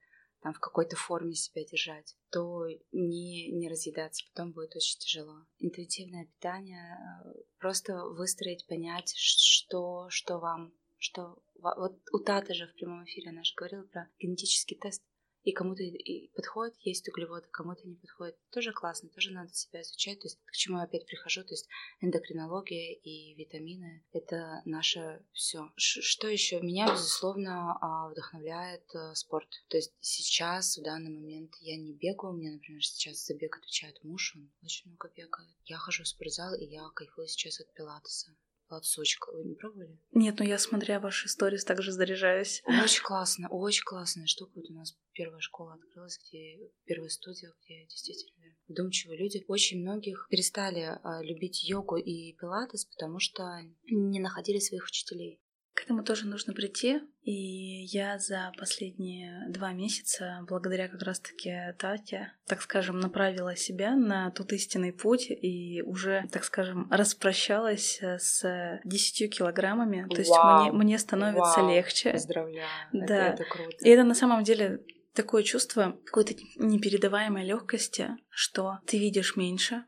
[0.45, 5.47] там, в какой-то форме себя держать, то не, не разъедаться потом будет очень тяжело.
[5.59, 7.29] Интуитивное питание, э,
[7.59, 11.43] просто выстроить, понять, что, что вам, что...
[11.55, 15.03] Вот у Таты же в прямом эфире она же говорила про генетический тест
[15.45, 18.37] и кому-то и подходит есть углеводы, кому-то не подходит.
[18.51, 20.19] Тоже классно, тоже надо себя изучать.
[20.21, 21.69] То есть к чему я опять прихожу, то есть
[22.01, 25.71] эндокринология и витамины— это наше все.
[25.77, 26.61] Что еще?
[26.61, 29.49] Меня, безусловно, а, вдохновляет э, спорт.
[29.69, 32.33] То есть сейчас, в данный момент, я не бегаю.
[32.33, 35.51] У меня, например, сейчас за бег отвечает муж, он очень много бегает.
[35.65, 38.35] Я хожу в спортзал, и я кайфую сейчас от пилатеса
[38.69, 39.31] подсочка.
[39.33, 39.99] Вы не пробовали?
[40.13, 42.63] Нет, но я, смотря ваши сторис, также заряжаюсь.
[42.67, 44.53] Очень классно, очень классная штука.
[44.57, 49.45] Вот у нас первая школа открылась, где первая студия, где действительно вдумчивые люди.
[49.49, 53.45] Очень многих перестали а, любить йогу и пилатес, потому что
[53.85, 55.41] не находили своих учителей.
[55.75, 57.01] К этому тоже нужно прийти.
[57.23, 64.31] И я за последние два месяца, благодаря как раз-таки Тате, так скажем, направила себя на
[64.31, 70.07] тот истинный путь и уже, так скажем, распрощалась с 10 килограммами.
[70.09, 71.71] То есть мне, мне становится Вау.
[71.71, 72.13] легче.
[72.13, 72.69] Поздравляю.
[72.93, 73.05] Да.
[73.05, 73.77] Это, это круто.
[73.81, 74.81] И это на самом деле
[75.15, 79.85] такое чувство какой-то непередаваемой легкости, что ты видишь меньше,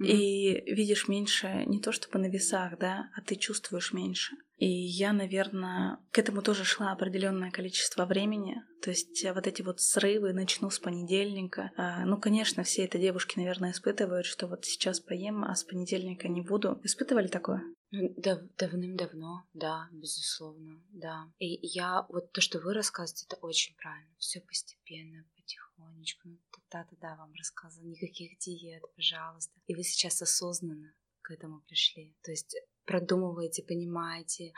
[0.00, 0.06] mm-hmm.
[0.06, 4.36] и видишь меньше не то чтобы на весах, да, а ты чувствуешь меньше.
[4.58, 8.62] И я, наверное, к этому тоже шла определенное количество времени.
[8.82, 11.70] То есть вот эти вот срывы начну с понедельника.
[11.76, 16.26] А, ну, конечно, все это девушки, наверное, испытывают, что вот сейчас поем, а с понедельника
[16.28, 16.80] не буду.
[16.82, 17.62] Испытывали такое?
[17.90, 21.32] Дав давным-давно, да, безусловно, да.
[21.38, 24.14] И я, вот то, что вы рассказываете, это очень правильно.
[24.18, 26.28] Все постепенно, потихонечку.
[26.28, 29.54] Ну, та-та, да, вам рассказывала, никаких диет, пожалуйста.
[29.66, 30.92] И вы сейчас осознанно
[31.22, 32.14] к этому пришли.
[32.22, 32.54] То есть
[32.88, 34.52] продумываете, понимаете,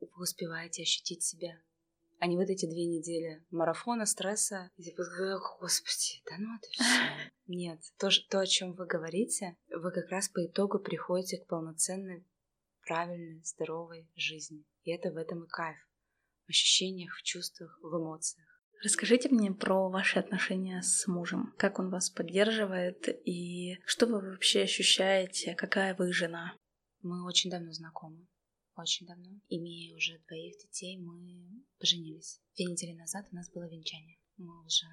[0.00, 1.60] вы успеваете ощутить себя.
[2.20, 5.02] А не вот эти две недели марафона, стресса, и типа,
[5.60, 6.84] господи, да ну это все.
[7.48, 12.24] Нет, то, то, о чем вы говорите, вы как раз по итогу приходите к полноценной,
[12.86, 14.64] правильной, здоровой жизни.
[14.84, 15.76] И это в этом и кайф.
[16.46, 18.46] В ощущениях, в чувствах, в эмоциях.
[18.84, 21.54] Расскажите мне про ваши отношения с мужем.
[21.58, 25.54] Как он вас поддерживает и что вы вообще ощущаете?
[25.54, 26.54] Какая вы жена?
[27.02, 28.28] Мы очень давно знакомы.
[28.76, 29.40] Очень давно.
[29.48, 32.40] Имея уже двоих детей, мы поженились.
[32.56, 34.18] Две недели назад у нас было венчание.
[34.36, 34.86] Мы уже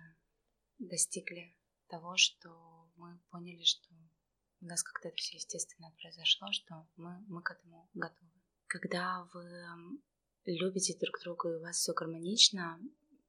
[0.79, 1.55] достигли
[1.87, 2.49] того, что
[2.95, 3.87] мы поняли, что
[4.61, 8.31] у нас как-то это все естественно произошло, что мы, мы к этому готовы.
[8.67, 10.01] Когда вы
[10.45, 12.79] любите друг друга и у вас все гармонично,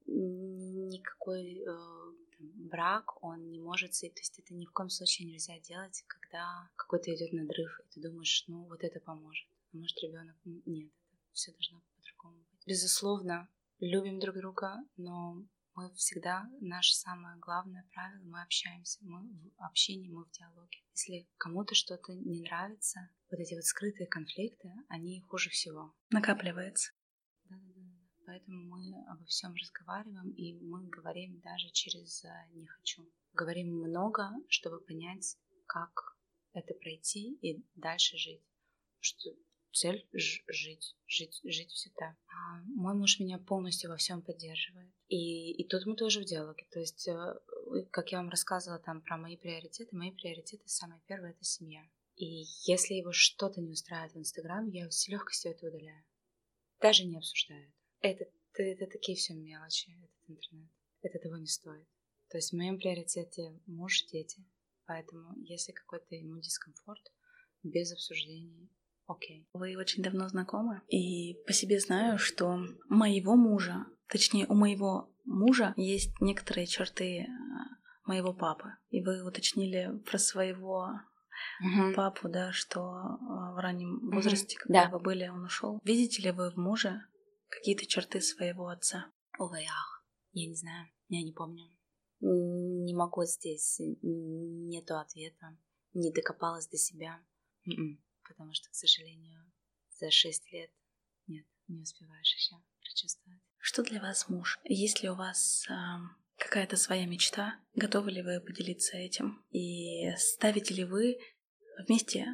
[0.06, 2.09] никакой э,
[2.40, 7.14] брак, он не может, то есть это ни в коем случае нельзя делать, когда какой-то
[7.14, 11.52] идет надрыв, и ты думаешь, ну вот это поможет, а может ребенок нет, это все
[11.52, 12.66] должно по-другому быть.
[12.66, 13.48] Безусловно,
[13.80, 20.10] любим друг друга, но мы всегда, наше самое главное правило, мы общаемся, мы в общении,
[20.10, 20.78] мы в диалоге.
[20.94, 25.94] Если кому-то что-то не нравится, вот эти вот скрытые конфликты, они хуже всего.
[26.10, 26.92] Накапливается.
[28.30, 33.02] Поэтому мы обо всем разговариваем, и мы говорим даже через э, «не хочу».
[33.32, 36.16] Говорим много, чтобы понять, как
[36.52, 38.44] это пройти и дальше жить.
[39.00, 39.30] Что
[39.72, 42.16] цель жить, жить, жить всегда.
[42.28, 44.94] А мой муж меня полностью во всем поддерживает.
[45.08, 46.68] И, и тут мы тоже в диалоге.
[46.70, 47.34] То есть, э,
[47.90, 51.82] как я вам рассказывала там про мои приоритеты, мои приоритеты самое первое это семья.
[52.14, 56.04] И если его что-то не устраивает в Инстаграм, я с легкостью это удаляю.
[56.80, 57.72] Даже не обсуждаю.
[58.00, 60.70] Это, это такие все мелочи, этот интернет.
[61.02, 61.86] Это того не стоит.
[62.28, 64.44] То есть в моем приоритете муж, дети.
[64.86, 67.12] Поэтому если какой-то ему дискомфорт,
[67.62, 68.70] без обсуждений
[69.10, 69.44] Окей.
[69.52, 75.74] Вы очень давно знакомы, и по себе знаю, что моего мужа, точнее, у моего мужа
[75.76, 78.72] есть некоторые черты а, моего папы.
[78.90, 80.90] И вы уточнили про своего
[81.66, 84.90] uh папу, да, что а, в раннем возрасте, uh когда да.
[84.92, 85.80] вы были, он ушел.
[85.82, 87.02] Видите ли вы в муже
[87.50, 89.12] какие-то черты своего отца?
[89.38, 91.64] Увы, ах, я не знаю, я не помню.
[92.20, 95.58] Не могу здесь, нету ответа,
[95.92, 97.20] не докопалась до себя.
[97.66, 99.50] М-м потому что, к сожалению,
[99.98, 100.70] за шесть лет
[101.26, 103.40] нет, не успеваешь еще прочувствовать.
[103.58, 104.58] Что для вас муж?
[104.64, 105.72] Есть ли у вас э,
[106.38, 107.60] какая-то своя мечта?
[107.74, 109.44] Готовы ли вы поделиться этим?
[109.50, 111.18] И ставите ли вы
[111.86, 112.26] вместе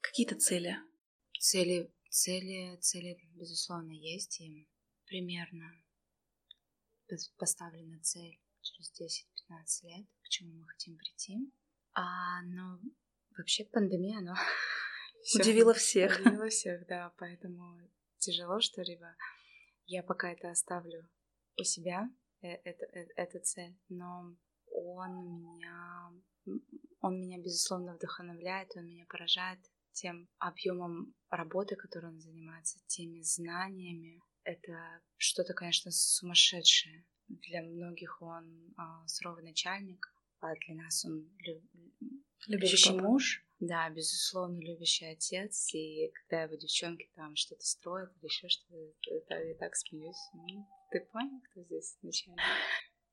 [0.00, 0.76] какие-то цели?
[1.38, 4.40] Цели, цели, цели, безусловно, есть.
[4.40, 4.68] И
[5.06, 5.70] примерно
[7.36, 8.90] поставлена цель через
[9.50, 11.52] 10-15 лет, к чему мы хотим прийти.
[11.92, 12.80] А, но
[13.36, 14.34] вообще пандемия, она.
[15.34, 16.20] Удивила всех.
[16.20, 17.12] Удивила всех, да.
[17.18, 17.78] Поэтому
[18.18, 19.14] тяжело что-либо.
[19.84, 21.08] Я пока это оставлю
[21.58, 23.78] у себя, э, это, это, эту цель.
[23.88, 24.36] Но
[24.72, 26.12] он меня,
[27.00, 29.60] он меня, безусловно, вдохновляет, он меня поражает
[29.96, 34.20] тем объемом работы, которой он занимается, теми знаниями.
[34.44, 37.04] Это что-то, конечно, сумасшедшее.
[37.28, 40.06] Для многих он а, суровый начальник,
[40.40, 41.62] а для нас он люб...
[42.46, 43.42] любящий муж.
[43.58, 45.74] Да, безусловно, любящий отец.
[45.74, 50.28] И когда его девчонки там что-то строят или еще что-то, я так смеюсь.
[50.34, 52.38] Ну, ты понял, кто здесь начальник?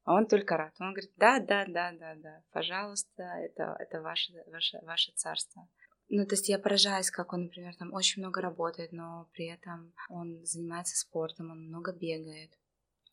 [0.04, 0.76] А он только рад.
[0.80, 5.70] Он говорит, да, да, да, да, да, пожалуйста, это, это ваше, ваше, ваше царство.
[6.10, 9.94] Ну, то есть я поражаюсь, как он, например, там очень много работает, но при этом
[10.10, 12.52] он занимается спортом, он много бегает,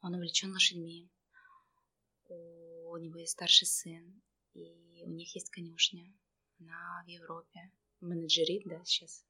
[0.02, 1.10] он увлечен лошадьми.
[2.28, 4.22] У него есть старший сын,
[4.52, 6.12] и у них есть конюшня
[6.60, 7.72] она в Европе.
[8.00, 9.24] Менеджерит, да, сейчас.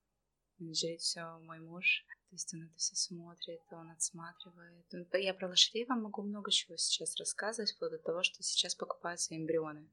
[0.59, 2.05] Менеджерит все мой муж.
[2.29, 4.87] То есть он это все смотрит, он отсматривает.
[5.14, 9.37] Я про лошадей вам могу много чего сейчас рассказывать, вплоть до того, что сейчас покупаются
[9.37, 9.90] эмбрионы.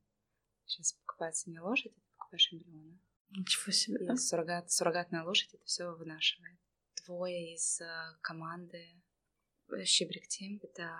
[0.65, 2.99] Сейчас покупается не лошадь, а покупаешь эмбрионы.
[3.29, 4.13] Ничего себе.
[4.13, 6.57] И суррогат, суррогатная лошадь это все вынашивает.
[7.05, 9.01] Двое из э, команды
[9.85, 10.97] Щебрик Тим— это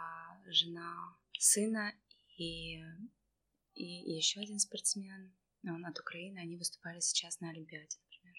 [0.48, 1.94] жена сына
[2.38, 2.78] и,
[3.74, 8.36] и, и еще один спортсмен, он от Украины, они выступали сейчас на Олимпиаде, например.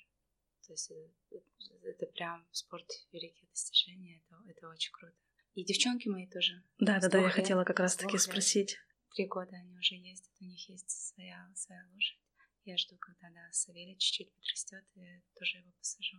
[0.67, 0.91] То есть
[1.31, 1.45] это,
[1.85, 5.17] это прям спорт великих достижений, это, это очень круто.
[5.55, 6.63] И девчонки мои тоже.
[6.79, 8.79] Да, да, да, я хотела как раз таки спросить.
[9.15, 12.19] Три года они уже ездят, у них есть своя, своя лошадь.
[12.65, 16.19] Я жду, когда, да, Савелий чуть-чуть подрастет, и тоже его посажу.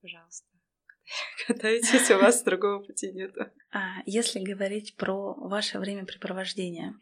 [0.00, 0.48] Пожалуйста,
[1.46, 3.34] катайтесь, у вас другого пути нет.
[3.70, 6.94] А если говорить про ваше времяпрепровождение,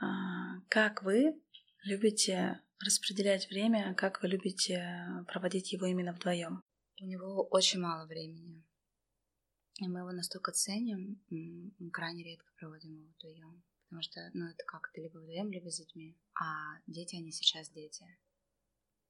[0.00, 1.40] а, как вы
[1.84, 6.62] любите распределять время, как вы любите проводить его именно вдвоем?
[7.00, 8.64] У него очень мало времени.
[9.80, 13.62] И мы его настолько ценим, мы крайне редко проводим его вдвоем.
[13.90, 16.16] Потому что, ну, это как, ты либо вдвоем, либо с детьми.
[16.40, 18.06] А дети, они сейчас дети.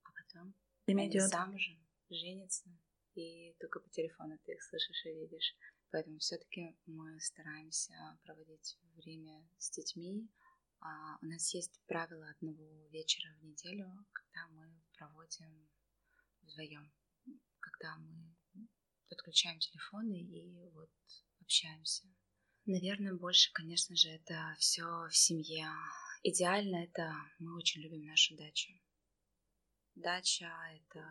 [0.04, 0.54] А потом
[0.86, 1.28] Время они идет.
[1.28, 2.70] замужем, женятся,
[3.14, 5.54] и только по телефону ты их слышишь и видишь.
[5.90, 7.92] Поэтому все-таки мы стараемся
[8.24, 10.26] проводить время с детьми,
[10.80, 15.68] а, у нас есть правило одного вечера в неделю, когда мы проводим
[16.40, 16.90] вдвоем.
[17.58, 18.34] когда мы
[19.10, 20.90] подключаем телефоны и вот
[21.40, 22.08] общаемся.
[22.66, 25.68] Наверное, больше, конечно же, это все в семье.
[26.22, 28.72] Идеально это мы очень любим нашу дачу.
[29.94, 31.04] Дача— это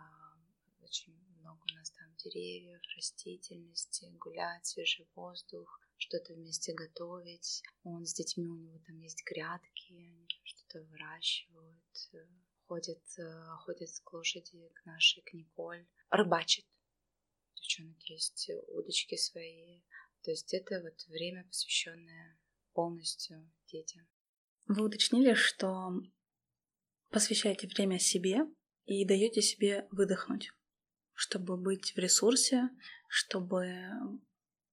[0.82, 7.64] очень много у нас там деревьев, растительности, гулять, свежий воздух, что-то вместе готовить.
[7.84, 12.12] Он с детьми, у него там есть грядки, они что-то выращивают,
[12.68, 13.04] ходят,
[13.66, 16.66] ходят к лошади, к нашей, к Николь, рыбачит.
[17.56, 19.82] Девчонок есть удочки свои.
[20.24, 22.38] То есть это вот время, посвященное
[22.74, 24.08] полностью детям.
[24.68, 25.92] Вы уточнили, что
[27.10, 28.46] посвящаете время себе
[28.86, 30.52] и даете себе выдохнуть,
[31.14, 32.70] чтобы быть в ресурсе,
[33.08, 33.74] чтобы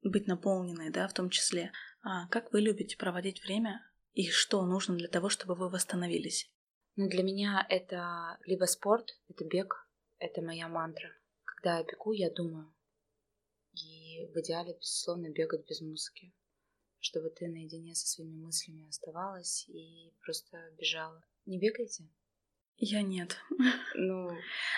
[0.03, 1.73] быть наполненной, да, в том числе.
[2.03, 3.81] А как вы любите проводить время
[4.13, 6.51] и что нужно для того, чтобы вы восстановились?
[6.97, 11.11] Ну, для меня это либо спорт, это бег, это моя мантра.
[11.45, 12.73] Когда я бегу, я думаю.
[13.77, 16.33] И в идеале, безусловно, бегать без музыки.
[16.99, 21.23] Чтобы ты наедине со своими мыслями оставалась и просто бежала.
[21.45, 22.09] Не бегаете?
[22.79, 23.37] Я нет.
[23.95, 24.31] Ну...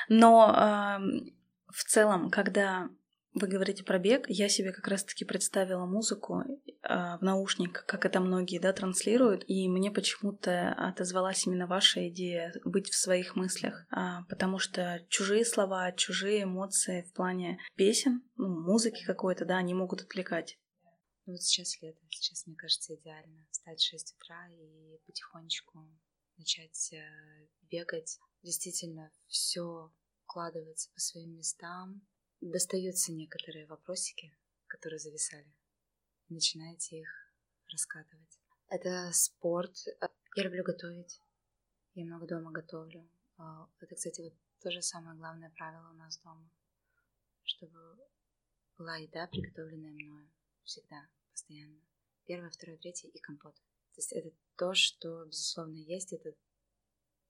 [0.09, 1.31] Но э,
[1.69, 2.91] в целом, когда
[3.39, 8.21] вы говорите про бег, я себе как раз-таки представила музыку э, в наушниках, как это
[8.21, 14.23] многие, да, транслируют, и мне почему-то отозвалась именно ваша идея быть в своих мыслях, а,
[14.25, 20.03] потому что чужие слова, чужие эмоции в плане песен, ну, музыки какой-то, да, они могут
[20.03, 20.59] отвлекать.
[21.27, 25.87] Ну вот сейчас лето, сейчас, мне кажется, идеально встать в 6 утра и потихонечку
[26.39, 28.19] начать э, бегать.
[28.43, 29.93] Действительно, все
[30.25, 32.01] укладывается по своим местам,
[32.41, 34.33] достаются некоторые вопросики,
[34.67, 35.53] которые зависали.
[36.29, 37.33] Начинаете их
[37.71, 38.39] раскатывать.
[38.69, 39.77] Это спорт.
[40.37, 41.21] Я люблю готовить.
[41.95, 43.09] Я много дома готовлю.
[43.39, 46.51] А, это, кстати, вот тоже самое главное правило у нас дома.
[47.43, 47.99] Чтобы
[48.77, 50.31] была еда, приготовленная мною.
[50.65, 51.81] Всегда, постоянно.
[52.27, 53.55] Первое, второе, третье и компот.
[53.55, 56.13] То есть это то, что, безусловно, есть.
[56.13, 56.35] Это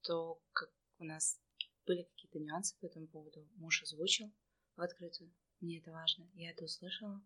[0.02, 1.40] то, как у нас
[1.86, 3.48] были какие-то нюансы по этому поводу.
[3.54, 4.34] Муж озвучил
[4.78, 5.34] в открытую.
[5.60, 6.30] Мне это важно.
[6.34, 7.20] Я это услышала.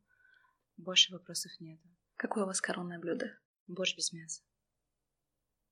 [0.77, 1.87] Больше вопросов нету.
[2.17, 3.39] Какое у вас коронное блюдо?
[3.67, 4.43] Борщ без мяса.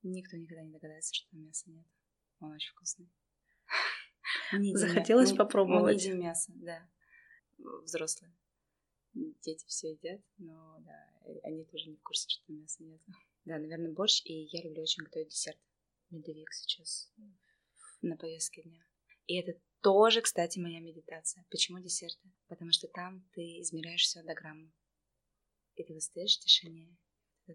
[0.03, 1.85] Никто никогда не догадается, что там мяса нет.
[2.39, 3.11] Он очень вкусный.
[4.73, 5.95] Захотелось попробовать.
[5.95, 6.87] Мы едим мясо, да.
[7.57, 8.33] Взрослые.
[9.13, 11.11] Дети все едят, но да,
[11.43, 13.01] они тоже не в курсе, что мяса нет.
[13.43, 15.59] Да, наверное, борщ, и я люблю очень готовить десерт.
[16.09, 17.11] Медовик сейчас
[18.01, 18.83] на повестке дня.
[19.27, 21.45] И это тоже, кстати, моя медитация.
[21.49, 22.31] Почему десерты?
[22.47, 24.71] Потому что там ты измеряешь все до грамма.
[25.75, 26.95] И ты вот стоишь в тишине.
[27.47, 27.53] И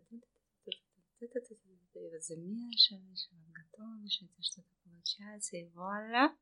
[2.11, 6.37] вот замешиваешь, вот готовишь, это что-то получается, и вуаля!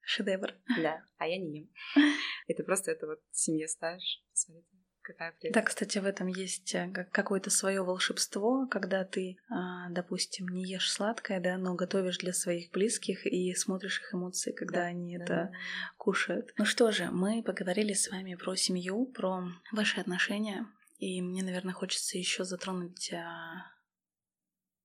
[0.00, 0.54] Шедевр.
[0.76, 1.70] Да, а я не ем.
[2.46, 5.54] Это просто это вот семье ставишь, посмотрите прелесть.
[5.54, 10.90] Да, кстати, в этом есть э, какое-то свое волшебство, когда ты, а, допустим, не ешь
[10.90, 15.24] сладкое, да, но готовишь для своих близких и смотришь их эмоции, когда да, они да,
[15.24, 15.52] это да.
[15.96, 16.54] кушают.
[16.56, 20.66] Ну что же, мы поговорили с вами про семью, про ваши отношения,
[20.98, 23.66] и мне, наверное, хочется еще затронуть а,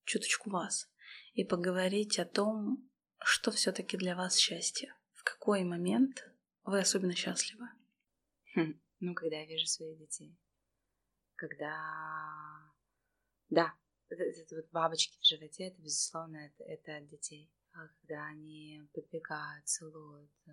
[0.03, 0.89] чуточку вас
[1.34, 4.93] и поговорить о том, что все-таки для вас счастье.
[5.13, 6.25] В какой момент
[6.63, 7.67] вы особенно счастливы?
[8.55, 8.79] Хм.
[9.01, 10.38] Ну, когда я вижу своих детей.
[11.35, 12.73] Когда...
[13.49, 13.73] Да,
[14.09, 17.49] это, вот бабочки в животе, это, безусловно, это, это от детей.
[17.71, 20.51] А когда они подбегают, целуют, э,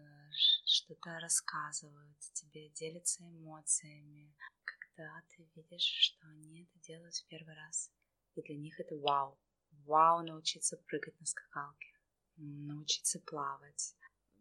[0.64, 4.32] что-то рассказывают тебе, делятся эмоциями.
[4.64, 7.90] Когда ты видишь, что они это делают в первый раз.
[8.37, 9.40] И для них это вау.
[9.87, 11.92] Вау научиться прыгать на скакалке,
[12.37, 13.96] научиться плавать.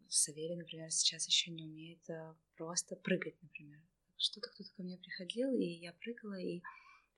[0.09, 3.81] Савелий, например, сейчас еще не умеет э, просто прыгать, например
[4.17, 6.62] что-то кто-то ко мне приходил, и я прыгала, и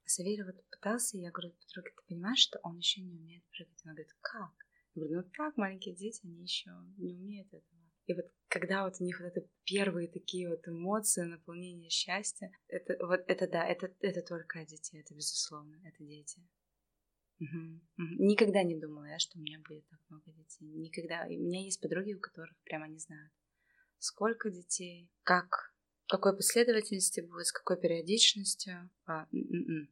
[0.05, 3.81] Савелий вот пытался, и я говорю, подруга, ты понимаешь, что он еще не умеет прыгать?
[3.83, 4.53] Она говорит, как?
[4.95, 7.77] Я говорю, ну так, маленькие дети, они еще не умеют этого.
[8.07, 12.97] И вот когда вот у них вот это первые такие вот эмоции, наполнение счастья, это
[13.05, 16.41] вот это да, это, это только дети, это безусловно, это дети.
[17.39, 17.57] Угу,
[17.97, 18.23] угу.
[18.23, 20.65] Никогда не думала я, что у меня будет так много детей.
[20.69, 21.27] Никогда.
[21.27, 23.31] И у меня есть подруги, у которых прямо не знают,
[23.99, 25.75] сколько детей, как
[26.07, 28.89] в какой последовательности будет, с какой периодичностью.
[29.05, 29.89] А, м-м-м.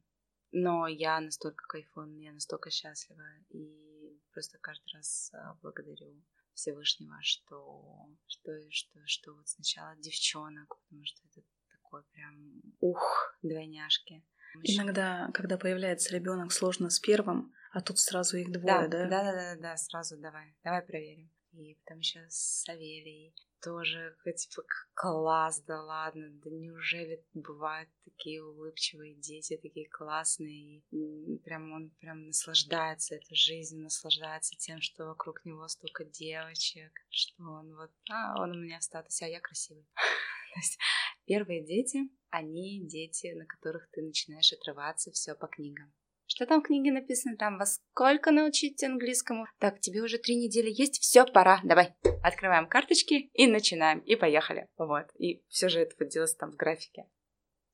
[0.52, 3.22] Но я настолько кайфую, я настолько счастлива.
[3.50, 6.22] И просто каждый раз а, благодарю
[6.54, 14.24] Всевышнего, что, что, что, что вот сначала девчонок, потому что это такой прям ух, двойняшки.
[14.62, 19.06] Иногда, когда появляется ребенок, сложно с первым, а тут сразу их двое, да?
[19.06, 21.30] Да, да, да, да, да, сразу давай, давай проверим.
[21.62, 24.62] И потом еще Савелий тоже, типа,
[24.94, 32.26] класс, да ладно, да неужели бывают такие улыбчивые дети, такие классные, и прям он прям
[32.26, 38.52] наслаждается этой жизнью, наслаждается тем, что вокруг него столько девочек, что он вот, а, он
[38.52, 39.86] у меня в статусе, а я красивый.
[40.54, 40.78] То есть
[41.24, 45.92] первые дети, они дети, на которых ты начинаешь отрываться все по книгам.
[46.28, 47.36] Что там в книге написано?
[47.36, 49.46] Там во сколько научить английскому?
[49.58, 51.94] Так, тебе уже три недели есть, все, пора, давай.
[52.22, 54.68] Открываем карточки и начинаем, и поехали.
[54.76, 55.06] Вот.
[55.18, 57.06] И все же это вот делалось там в графике.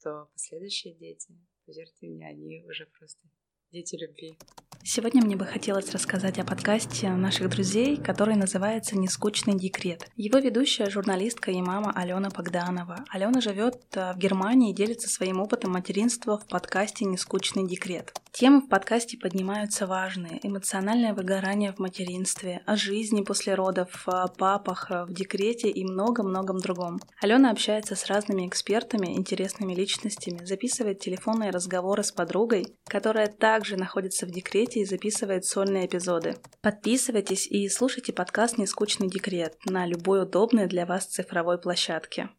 [0.03, 1.35] То последующие дети,
[1.65, 3.27] поверьте мне, они уже просто
[3.71, 4.37] дети любви.
[4.85, 10.09] Сегодня мне бы хотелось рассказать о подкасте наших друзей, который называется «Нескучный декрет».
[10.17, 13.05] Его ведущая журналистка и мама Алена Богданова.
[13.09, 18.13] Алена живет э, в Германии и делится своим опытом материнства в подкасте «Нескучный декрет».
[18.33, 20.41] Темы в подкасте поднимаются важные.
[20.43, 26.99] Эмоциональное выгорание в материнстве, о жизни после родов, о папах в декрете и много-многом другом.
[27.21, 34.25] Алена общается с разными экспертами, интересными личностями, записывает телефонные разговоры с подругой, которая также находится
[34.25, 36.37] в декрете и записывает сольные эпизоды.
[36.63, 42.31] Подписывайтесь и слушайте подкаст «Нескучный декрет» на любой удобной для вас цифровой площадке.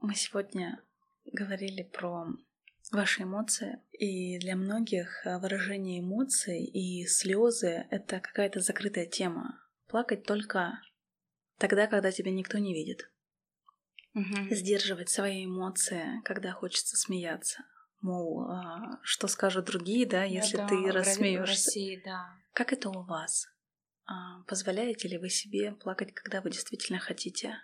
[0.00, 0.80] Мы сегодня
[1.32, 2.28] говорили про
[2.90, 3.80] ваши эмоции.
[3.92, 9.60] И для многих выражение эмоций и слезы— это какая-то закрытая тема.
[9.88, 10.80] Плакать только
[11.58, 13.10] тогда, когда тебя никто не видит.
[14.14, 14.54] Угу.
[14.54, 17.64] Сдерживать свои эмоции, когда хочется смеяться
[18.02, 21.44] мол, а, что скажут другие, да, если да, ты рассмеешься.
[21.44, 22.36] В России, да.
[22.52, 23.48] Как это у вас?
[24.04, 27.56] А, позволяете ли вы себе плакать, когда вы действительно хотите?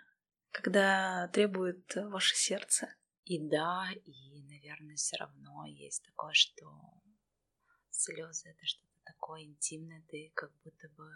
[0.51, 2.87] Когда требует ваше сердце?
[3.29, 6.65] И да, и, наверное, все равно есть такое, что
[7.91, 11.11] слезы это что-то такое интимное, ты как будто бы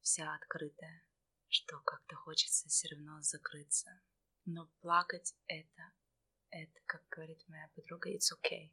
[0.00, 1.02] вся открытая,
[1.48, 3.88] что как-то хочется все равно закрыться.
[4.46, 5.92] Но плакать это
[6.50, 8.72] это, как говорит моя подруга, it's okay.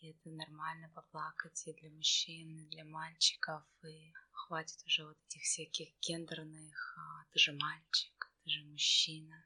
[0.00, 5.42] И это нормально поплакать и для мужчин, и для мальчиков, и хватит уже вот этих
[5.42, 9.44] всяких гендерных, а, ты же мальчик, ты же мужчина.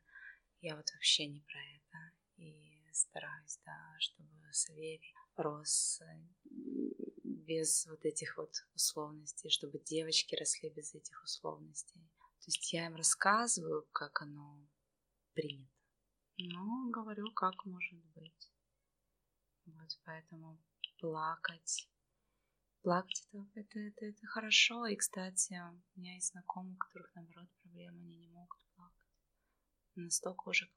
[0.63, 2.26] Я вот вообще не про это.
[2.37, 6.05] И стараюсь, да, чтобы Саверий рос э,
[7.25, 12.01] без вот этих вот условностей, чтобы девочки росли без этих условностей.
[12.41, 14.67] То есть я им рассказываю, как оно
[15.35, 15.77] принято
[16.39, 18.53] но говорю, как может быть.
[19.65, 20.59] Вот поэтому
[21.01, 21.89] плакать.
[22.83, 24.87] Плакать это, это, это, это хорошо.
[24.87, 29.09] И, кстати, у меня есть знакомые, у которых, наоборот, проблемы, они не могут плакать.
[29.95, 30.71] Настолько уже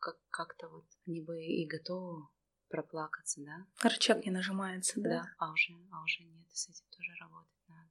[0.00, 2.26] как, как-то вот они бы и готовы
[2.68, 3.66] проплакаться, да?
[3.82, 5.08] Рычаг не нажимается, да?
[5.08, 7.90] Да, а уже, а уже нет, с этим тоже работать надо.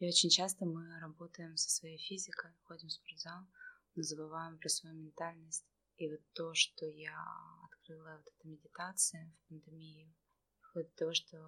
[0.00, 3.46] И очень часто мы работаем со своей физикой, ходим в спортзал,
[3.94, 5.64] но забываем про свою ментальность.
[5.96, 7.16] И вот то, что я
[7.64, 10.12] открыла вот эта медитация в пандемию,
[10.60, 11.38] вплоть до того, что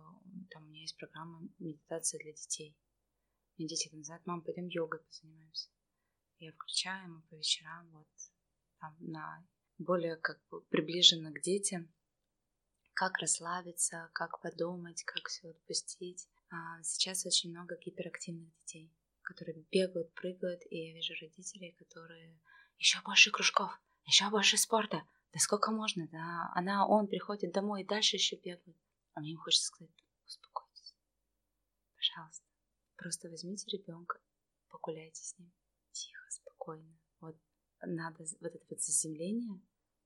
[0.50, 2.78] там у меня есть программа медитация для детей.
[3.56, 5.70] Мне дети назад, мам, пойдем йогой позанимаемся.
[6.38, 8.08] Я включаю ему по вечерам вот
[8.78, 9.44] там на
[9.78, 11.92] более как бы приближенно к детям,
[12.94, 16.28] как расслабиться, как подумать, как все отпустить.
[16.50, 18.90] А сейчас очень много гиперактивных детей,
[19.22, 22.40] которые бегают, прыгают, и я вижу родителей, которые
[22.78, 23.70] еще больше кружков,
[24.04, 25.02] еще больше спорта.
[25.32, 26.50] Да сколько можно, да?
[26.54, 28.76] Она, он приходит домой и дальше еще бегает.
[29.14, 29.90] А мне хочется сказать,
[30.24, 30.94] успокойтесь.
[31.96, 32.46] Пожалуйста.
[32.96, 34.18] Просто возьмите ребенка,
[34.68, 35.52] погуляйте с ним.
[35.92, 36.98] Тихо, спокойно.
[37.20, 37.36] Вот
[37.82, 39.60] надо вот это вот заземление,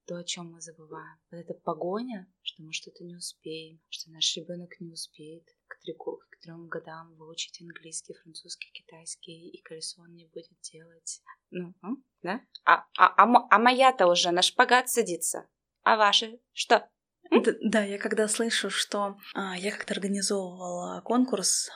[0.06, 1.18] то, о чем мы забываем.
[1.30, 6.20] Вот эта погоня, что мы что-то не успеем, что наш ребенок не успеет к, треку,
[6.30, 11.22] к трем годам выучить английский, французский, китайский, и колесо он не будет делать.
[11.50, 11.74] Ну,
[12.22, 12.40] да?
[12.64, 15.48] А, а, а, а моя-то уже на шпагат садится.
[15.82, 16.90] А ваши что?
[17.30, 21.70] Да, да, я когда слышу, что а, я как-то организовывала конкурс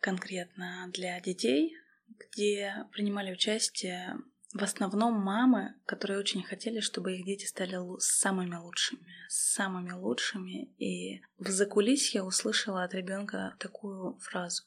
[0.00, 1.74] конкретно для детей,
[2.06, 4.16] где принимали участие
[4.52, 10.74] в основном мамы, которые очень хотели, чтобы их дети стали самыми лучшими, самыми лучшими.
[10.76, 14.64] И в закулисье услышала от ребенка такую фразу.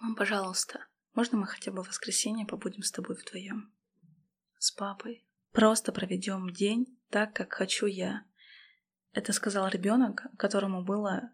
[0.00, 3.72] Мам, пожалуйста, можно мы хотя бы в воскресенье побудем с тобой вдвоем?
[4.58, 5.26] С папой.
[5.52, 8.24] Просто проведем день так, как хочу я.
[9.12, 11.32] Это сказал ребенок, которому было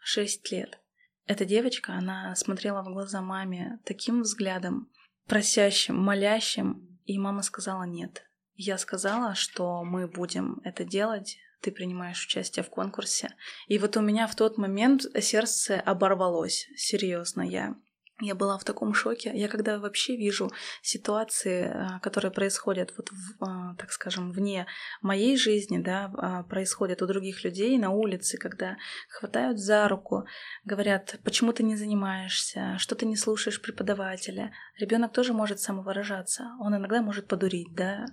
[0.00, 0.80] 6 лет.
[1.26, 4.90] Эта девочка, она смотрела в глаза маме таким взглядом,
[5.26, 8.24] просящим, молящим, и мама сказала нет.
[8.54, 13.34] Я сказала, что мы будем это делать, ты принимаешь участие в конкурсе.
[13.66, 16.68] И вот у меня в тот момент сердце оборвалось.
[16.76, 17.76] Серьезно, я
[18.20, 19.30] Я была в таком шоке.
[19.34, 20.50] Я когда вообще вижу
[20.80, 24.66] ситуации, а, которые происходят, вот, в, а, так скажем, вне
[25.02, 28.78] моей жизни, да, а, происходят у других людей на улице, когда
[29.10, 30.24] хватают за руку,
[30.64, 34.50] говорят, почему ты не занимаешься, что ты не слушаешь преподавателя.
[34.78, 36.52] Ребенок тоже может самовыражаться.
[36.58, 38.06] Он иногда может подурить, да.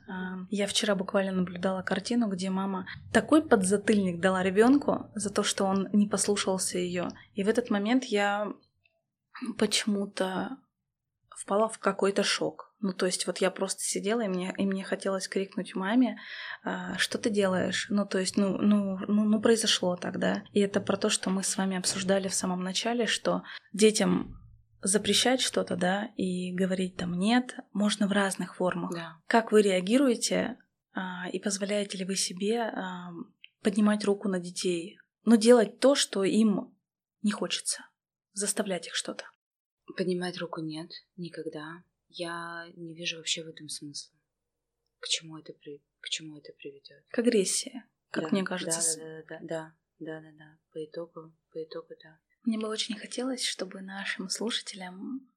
[0.49, 5.87] Я вчера буквально наблюдала картину, где мама такой подзатыльник дала ребенку за то, что он
[5.93, 7.07] не послушался ее.
[7.35, 8.53] И в этот момент я
[9.57, 10.57] почему-то
[11.35, 12.73] впала в какой-то шок.
[12.79, 16.17] Ну, то есть вот я просто сидела, и мне, и мне хотелось крикнуть маме,
[16.63, 17.87] а, что ты делаешь?
[17.89, 20.43] Ну, то есть, ну, ну, ну, ну, произошло тогда.
[20.51, 24.37] И это про то, что мы с вами обсуждали в самом начале, что детям
[24.81, 28.91] запрещать что-то, да, и говорить там нет, можно в разных формах.
[28.93, 29.17] Да.
[29.27, 30.57] Как вы реагируете
[30.93, 33.11] а, и позволяете ли вы себе а,
[33.61, 36.75] поднимать руку на детей, но делать то, что им
[37.21, 37.85] не хочется?
[38.33, 39.25] Заставлять их что-то?
[39.97, 41.83] Поднимать руку нет, никогда.
[42.09, 44.15] Я не вижу вообще в этом смысла.
[44.99, 45.83] К чему это, при...
[45.99, 47.03] к чему это приведет?
[47.09, 48.97] К агрессии, как да, мне кажется.
[48.97, 50.57] Да, да, да, да, да, да, да.
[50.71, 52.19] По итогу, по итогу, да.
[52.43, 55.29] Мне бы очень хотелось, чтобы нашим слушателям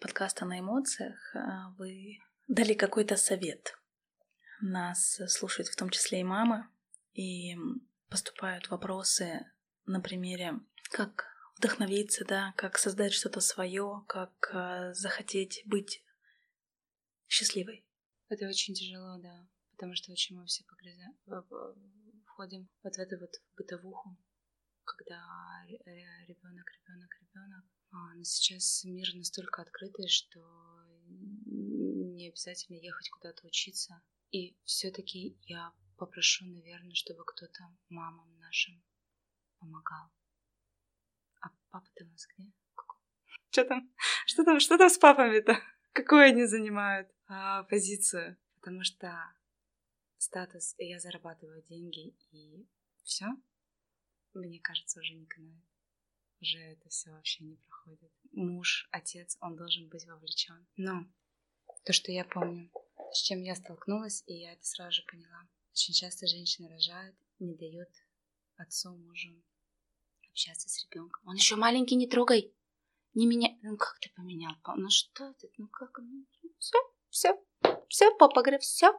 [0.00, 2.18] подкаста на эмоциях а, вы
[2.48, 3.78] дали какой-то совет.
[4.60, 6.66] Нас слушают в том числе и мамы,
[7.12, 7.56] и
[8.08, 9.46] поступают вопросы
[9.84, 10.54] на примере,
[10.90, 16.02] как вдохновиться, да, как создать что-то свое, как э, захотеть быть
[17.28, 17.86] счастливой.
[18.28, 21.16] Это очень тяжело, да, потому что очень мы все погрязаем,
[22.26, 24.16] входим вот в эту вот бытовуху,
[24.84, 25.22] когда
[25.66, 27.64] ребенок, ребенок, ребенок.
[27.92, 30.40] А, но сейчас мир настолько открытый, что
[31.46, 34.02] не обязательно ехать куда-то учиться.
[34.30, 38.82] И все-таки я попрошу, наверное, чтобы кто-то мамам нашим
[39.58, 40.10] помогал.
[41.40, 42.52] А папа-то у нас где?
[43.50, 43.90] Что там?
[44.26, 44.60] Что там?
[44.60, 45.58] Что там с папами-то?
[45.92, 48.36] Какую они занимают а, позицию?
[48.60, 49.16] Потому что
[50.18, 52.68] статус, я зарабатываю деньги и
[53.02, 53.26] все,
[54.34, 55.64] мне кажется, уже не канает.
[56.40, 58.12] Уже это все вообще не проходит.
[58.32, 60.66] Муж, отец, он должен быть вовлечен.
[60.76, 61.06] Но
[61.84, 62.70] то, что я помню,
[63.12, 65.48] с чем я столкнулась, и я это сразу же поняла.
[65.70, 67.88] Очень часто женщины рожают, не дают
[68.56, 69.30] отцу, мужу
[70.36, 71.22] общаться с ребенком.
[71.26, 72.54] Он еще маленький, не трогай.
[73.14, 73.48] Не меня.
[73.62, 74.52] Ну как ты поменял?
[74.76, 75.50] Ну что ты?
[75.56, 75.98] Ну как?
[75.98, 76.26] Ну,
[76.58, 76.78] все,
[77.08, 77.42] все,
[77.88, 78.92] все, папа говорит, все.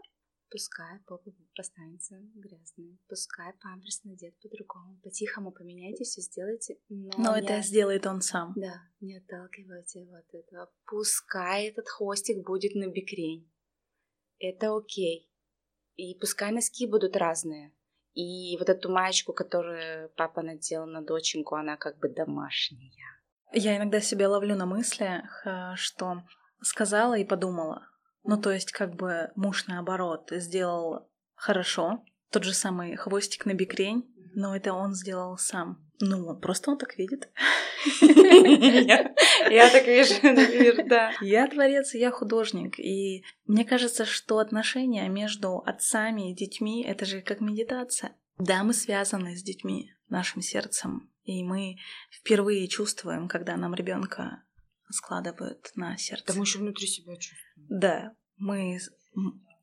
[0.50, 2.98] Пускай попа останется грязной.
[3.08, 4.98] Пускай памперс надет по-другому.
[5.04, 6.80] По-тихому поменяйте, все сделайте.
[6.90, 7.44] Но, но не...
[7.44, 8.54] это сделает он сам.
[8.56, 10.72] Да, не отталкивайте вот этого.
[10.86, 13.52] Пускай этот хвостик будет на бикрень.
[14.40, 15.30] Это окей.
[15.98, 17.77] И пускай носки будут разные.
[18.18, 22.92] И вот эту маечку, которую папа надел на доченьку, она как бы домашняя.
[23.54, 26.24] Я иногда себя ловлю на мыслях, э, что
[26.60, 27.88] сказала и подумала.
[28.24, 34.04] Ну, то есть, как бы муж наоборот сделал хорошо, тот же самый хвостик на бикрень,
[34.34, 35.88] но это он сделал сам.
[36.00, 37.30] Ну, просто он так видит.
[39.50, 41.12] Я так вижу, да.
[41.22, 42.80] Я творец, я художник.
[42.80, 48.16] И мне кажется, что отношения между отцами и детьми— это же как медитация.
[48.38, 51.78] Да, мы связаны с детьми, нашим сердцем, и мы
[52.12, 54.44] впервые чувствуем, когда нам ребенка
[54.90, 56.26] складывают на сердце.
[56.28, 57.68] Да мы еще внутри себя чувствуем.
[57.68, 58.80] Да, мы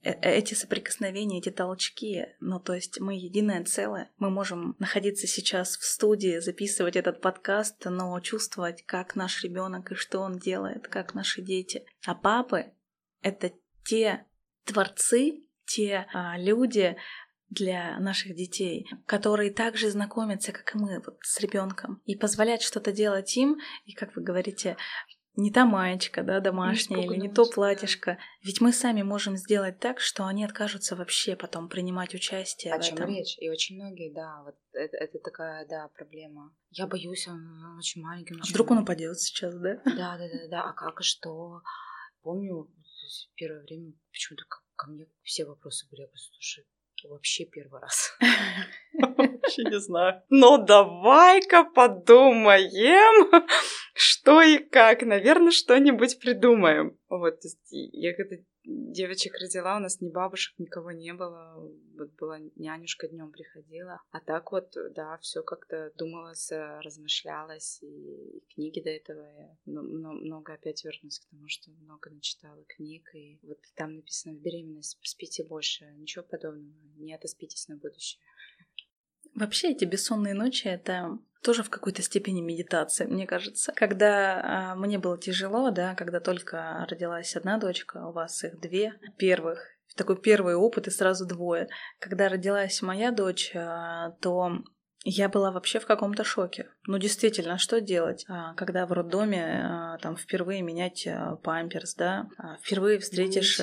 [0.04, 4.10] эти соприкосновения, эти толчки, ну то есть мы единое целое.
[4.18, 9.94] Мы можем находиться сейчас в студии, записывать этот подкаст, но чувствовать, как наш ребенок и
[9.94, 11.84] что он делает, как наши дети.
[12.04, 12.72] А папы—
[13.22, 13.52] это
[13.84, 14.26] те
[14.64, 16.96] творцы, те а, люди,
[17.54, 22.92] для наших детей, которые также знакомятся, как и мы, вот, с ребенком, и позволять что-то
[22.92, 24.76] делать им, и, как вы говорите,
[25.36, 28.12] не та маечка, да, домашняя, не или не то платьишко.
[28.12, 28.18] Да.
[28.42, 32.82] Ведь мы сами можем сделать так, что они откажутся вообще потом принимать участие О в
[32.84, 33.08] чем этом.
[33.10, 33.36] речь?
[33.38, 36.54] И очень многие, да, вот это, это такая, да, проблема.
[36.70, 38.34] Я боюсь, он очень маленький.
[38.34, 39.80] а вдруг он упадет сейчас, да?
[39.84, 40.62] Да, да, да, да.
[40.62, 41.62] А как и что?
[42.22, 44.44] Помню, в первое время почему-то
[44.76, 46.64] ко мне все вопросы были, я просто, слушай,
[47.08, 48.16] вообще первый раз.
[48.94, 50.22] Вообще не знаю.
[50.30, 53.46] Ну, давай-ка подумаем,
[53.94, 55.02] что и как.
[55.02, 56.98] Наверное, что-нибудь придумаем.
[57.08, 61.54] Вот, то есть я когда девочек родила, у нас ни бабушек, никого не было.
[61.96, 64.00] Вот была нянюшка днем приходила.
[64.10, 67.82] А так вот, да, все как-то думалось, размышлялось.
[67.82, 73.08] И, книги до этого я много опять вернусь к тому, что много начитала книг.
[73.14, 75.84] И вот там написано в беременность спите больше.
[75.96, 76.74] Ничего подобного.
[76.96, 78.20] Не отоспитесь на будущее.
[79.34, 83.72] Вообще эти бессонные ночи— это тоже в какой-то степени медитация, мне кажется.
[83.76, 88.94] Когда а, мне было тяжело, да, когда только родилась одна дочка, у вас их две
[89.18, 89.62] первых,
[89.96, 91.68] такой первый опыт и сразу двое.
[92.00, 94.64] Когда родилась моя дочь, а, то
[95.04, 96.70] я была вообще в каком-то шоке.
[96.86, 102.26] Ну, действительно, что делать, а, когда в роддоме а, там впервые менять а, памперс, да,
[102.62, 103.60] впервые встретишь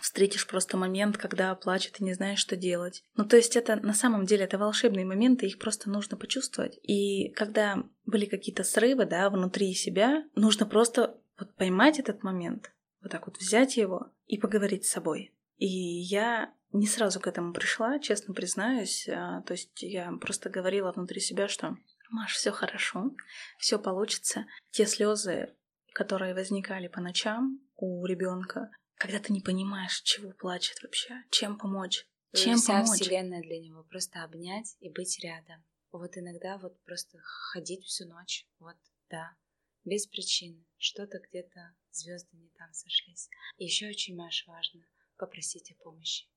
[0.00, 3.04] встретишь просто момент, когда плачет и не знаешь, что делать.
[3.16, 6.78] Ну, то есть это на самом деле это волшебные моменты, их просто нужно почувствовать.
[6.82, 13.12] И когда были какие-то срывы, да, внутри себя, нужно просто вот поймать этот момент, вот
[13.12, 15.32] так вот взять его и поговорить с собой.
[15.56, 19.08] И я не сразу к этому пришла, честно признаюсь.
[19.08, 21.76] А, то есть я просто говорила внутри себя, что
[22.10, 23.14] Маш, все хорошо,
[23.58, 24.46] все получится.
[24.70, 25.54] Те слезы,
[25.94, 28.70] которые возникали по ночам у ребенка,
[29.02, 32.06] когда ты не понимаешь, чего плачет вообще, чем помочь.
[32.34, 33.00] Чем Вся помочь?
[33.00, 35.64] вселенная для него просто обнять и быть рядом.
[35.90, 38.76] Вот иногда вот просто ходить всю ночь, вот,
[39.10, 39.36] да,
[39.84, 40.64] без причины.
[40.76, 43.28] Что-то где-то звезды не там сошлись.
[43.56, 44.86] И еще очень, Маш, важно
[45.16, 46.28] попросить о помощи.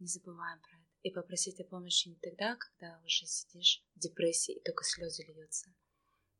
[0.00, 0.90] Не забываем про это.
[1.02, 5.72] И попросить о помощи не тогда, когда уже сидишь в депрессии и только слезы льются,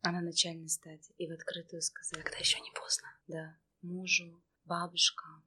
[0.02, 1.14] а на начальной стадии.
[1.18, 2.24] И в открытую сказать.
[2.24, 3.16] Когда еще не поздно.
[3.28, 5.44] Да, мужу, бабушкам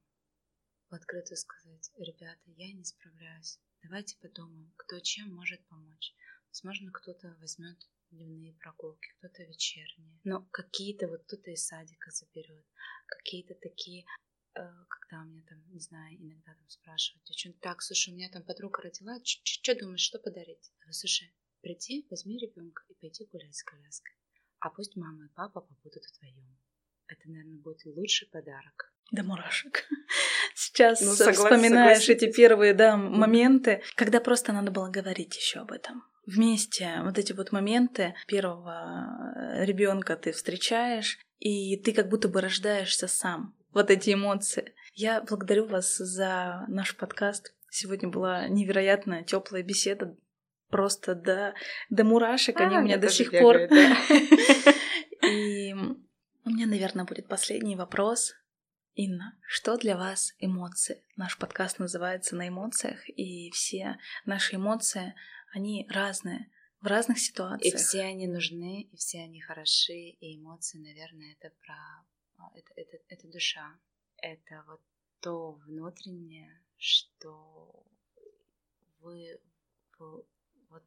[0.90, 6.14] в открытую сказать, ребята, я не справляюсь, давайте подумаем, кто чем может помочь.
[6.48, 7.78] Возможно, кто-то возьмет
[8.10, 10.20] дневные прогулки, кто-то вечерние.
[10.24, 12.64] Но какие-то вот кто-то из садика заберет,
[13.06, 14.06] какие-то такие
[14.54, 18.44] э, когда меня там, не знаю, иногда там спрашивают, девчонки, так, слушай, у меня там
[18.44, 20.70] подруга родила, что думаешь, что подарить?
[20.70, 24.14] Я говорю, слушай, приди, возьми ребенка и пойди гулять с коляской.
[24.60, 26.56] А пусть мама и папа побудут вдвоем.
[27.06, 29.84] Это, наверное, будет лучший подарок до мурашек.
[30.54, 32.28] Сейчас ну, согласен, вспоминаешь согласен.
[32.28, 36.04] эти первые да, моменты, когда просто надо было говорить еще об этом.
[36.26, 42.40] Вместе вот эти вот моменты первого э, ребенка ты встречаешь, и ты как будто бы
[42.40, 43.54] рождаешься сам.
[43.72, 44.74] Вот эти эмоции.
[44.94, 47.54] Я благодарю вас за наш подкаст.
[47.68, 50.16] Сегодня была невероятно теплая беседа,
[50.70, 51.54] просто до,
[51.90, 53.76] до мурашек, а, они у меня до сих бегаю, пор.
[53.76, 53.96] Да.
[55.28, 55.74] И
[56.44, 58.34] у меня, наверное, будет последний вопрос.
[58.94, 61.02] Инна, что для вас эмоции?
[61.16, 65.14] Наш подкаст называется «На эмоциях», и все наши эмоции,
[65.52, 67.74] они разные, в разных ситуациях.
[67.74, 71.74] И все они нужны, и все они хороши, и эмоции, наверное, это про...
[72.36, 73.76] А, это, это, это душа,
[74.18, 74.80] это вот
[75.20, 77.86] то внутреннее, что
[79.00, 79.40] вы,
[79.98, 80.24] вы
[80.68, 80.84] вот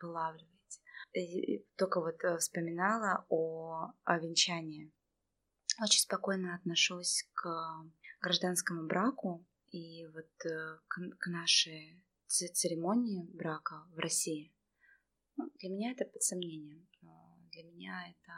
[0.00, 0.55] вылавливаете.
[1.76, 4.92] Только вот э, вспоминала о, о венчании
[5.82, 7.46] очень спокойно отношусь к
[8.20, 14.52] гражданскому браку и вот э, к, к нашей церемонии брака в России.
[15.36, 16.88] Ну, для меня это под сомнением.
[17.52, 18.32] Для меня это...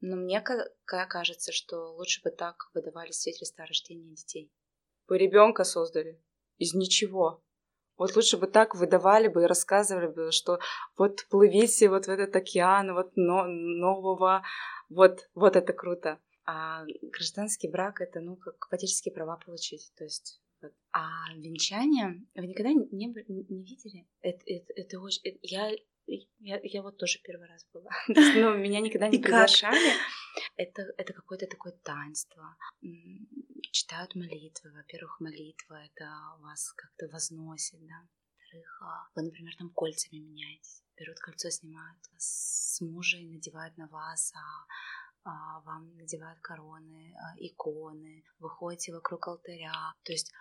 [0.00, 4.52] Но мне кажется, что лучше бы так выдавали свидетельства о рождении детей.
[5.08, 6.22] Вы ребенка создали
[6.58, 7.44] из ничего.
[7.98, 10.60] Вот лучше бы так выдавали бы и рассказывали бы, что
[10.96, 14.42] вот плывите вот в этот океан вот но, нового
[14.88, 16.18] вот, вот это круто.
[16.46, 19.92] А гражданский брак это, ну, как ипотеческие права получить.
[19.96, 20.72] То есть вот.
[20.92, 24.06] А венчание вы никогда не, не, не видели?
[24.22, 25.20] Это, это, это очень...
[25.24, 25.70] Это, я,
[26.06, 27.90] я, я вот тоже первый раз была.
[28.08, 29.92] Но меня никогда не приглашали.
[30.56, 32.56] Это, это какое-то такое таинство.
[33.78, 34.72] Читают молитвы.
[34.72, 36.10] Во-первых, молитва это
[36.40, 38.08] вас как-то возносит, да.
[38.36, 43.86] Во-вторых, а, вы, например, там кольцами меняетесь берут кольцо, снимают с мужа и надевают на
[43.86, 49.94] вас, а, а вам надевают короны, а, иконы, выходите вокруг алтаря.
[50.02, 50.32] То есть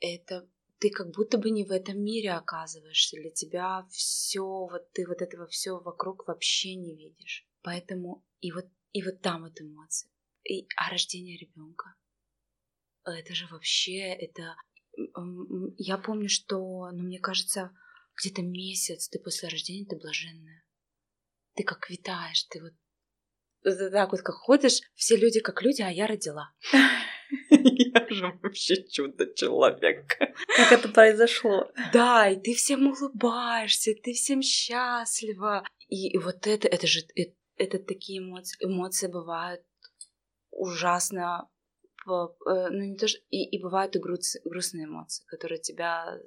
[0.00, 0.48] это
[0.78, 3.18] ты как будто бы не в этом мире оказываешься.
[3.20, 7.46] Для тебя все, вот ты вот этого все вокруг вообще не видишь.
[7.60, 10.10] Поэтому и вот, и вот там вот эмоции.
[10.44, 11.96] И, а рождение ребенка.
[13.04, 14.56] Это же вообще, это...
[15.78, 17.70] Я помню, что, ну, мне кажется,
[18.16, 20.64] где-то месяц ты после рождения, ты блаженная.
[21.54, 22.72] Ты как витаешь, ты вот
[23.92, 26.52] так вот как ходишь, все люди как люди, а я родила.
[27.50, 30.18] Я же вообще чудо-человек.
[30.18, 31.70] Как это произошло?
[31.92, 35.64] Да, и ты всем улыбаешься, ты всем счастлива.
[35.88, 38.56] И, и вот это, это же, это, это такие эмоции.
[38.62, 39.62] Эмоции бывают
[40.50, 41.48] ужасно
[42.04, 46.18] ну, не то, и, и бывают и груз, грустные эмоции, которые тебя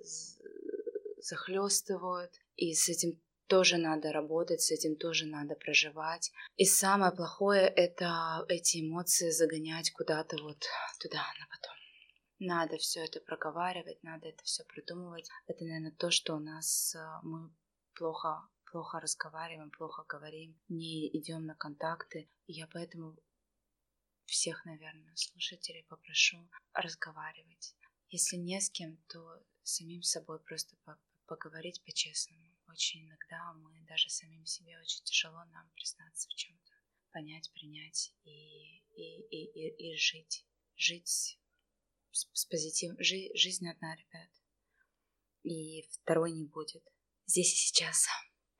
[1.17, 6.31] захлестывают, и с этим тоже надо работать, с этим тоже надо проживать.
[6.55, 10.63] И самое плохое— это эти эмоции загонять куда-то вот
[10.99, 11.75] туда, на потом.
[12.39, 15.29] Надо все это проговаривать, надо это все придумывать.
[15.47, 17.49] Это, наверное, то, что у нас э, мы
[17.93, 22.29] плохо плохо разговариваем, плохо говорим, не идем на контакты.
[22.47, 23.15] И я поэтому
[24.25, 26.37] всех, наверное, слушателей попрошу
[26.73, 27.75] разговаривать.
[28.09, 30.75] Если не с кем, то самим собой просто
[31.27, 32.55] поговорить по-честному.
[32.67, 36.71] Очень иногда мы даже самим себе очень тяжело нам признаться в чем-то,
[37.11, 40.45] понять, принять и, и, и, и, и жить.
[40.75, 41.07] Жить
[42.11, 42.97] с, с позитивом.
[42.99, 44.29] Жи, жизнь одна, ребят.
[45.43, 46.83] И второй не будет.
[47.25, 48.07] Здесь и сейчас.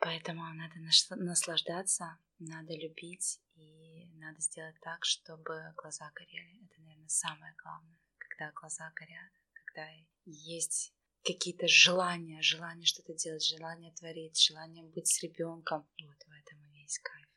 [0.05, 0.75] Поэтому надо
[1.15, 6.63] наслаждаться, надо любить и надо сделать так, чтобы глаза горели.
[6.63, 7.97] Это, наверное, самое главное.
[8.19, 9.31] Когда глаза горят,
[9.65, 9.87] когда
[10.25, 10.93] есть
[11.23, 15.89] какие-то желания, желание что-то делать, желание творить, желание быть с ребенком.
[15.99, 17.27] Вот в этом и весь кайф.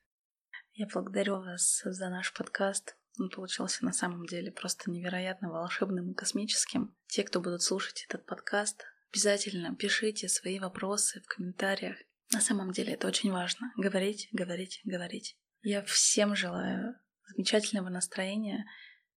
[0.75, 2.99] Я благодарю вас за наш подкаст.
[3.19, 6.95] Он получился на самом деле просто невероятно волшебным и космическим.
[7.07, 11.97] Те, кто будут слушать этот подкаст, обязательно пишите свои вопросы в комментариях.
[12.33, 13.73] На самом деле это очень важно.
[13.77, 15.37] Говорить, говорить, говорить.
[15.63, 16.95] Я всем желаю
[17.27, 18.65] замечательного настроения.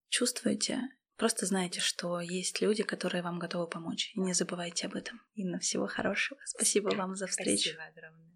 [0.09, 0.89] Чувствуйте
[1.21, 4.11] Просто знайте, что есть люди, которые вам готовы помочь.
[4.15, 5.21] И не забывайте об этом.
[5.35, 6.41] Инна, всего хорошего.
[6.47, 7.69] Спасибо вам за встречу.
[7.69, 8.30] Спасибо огромное.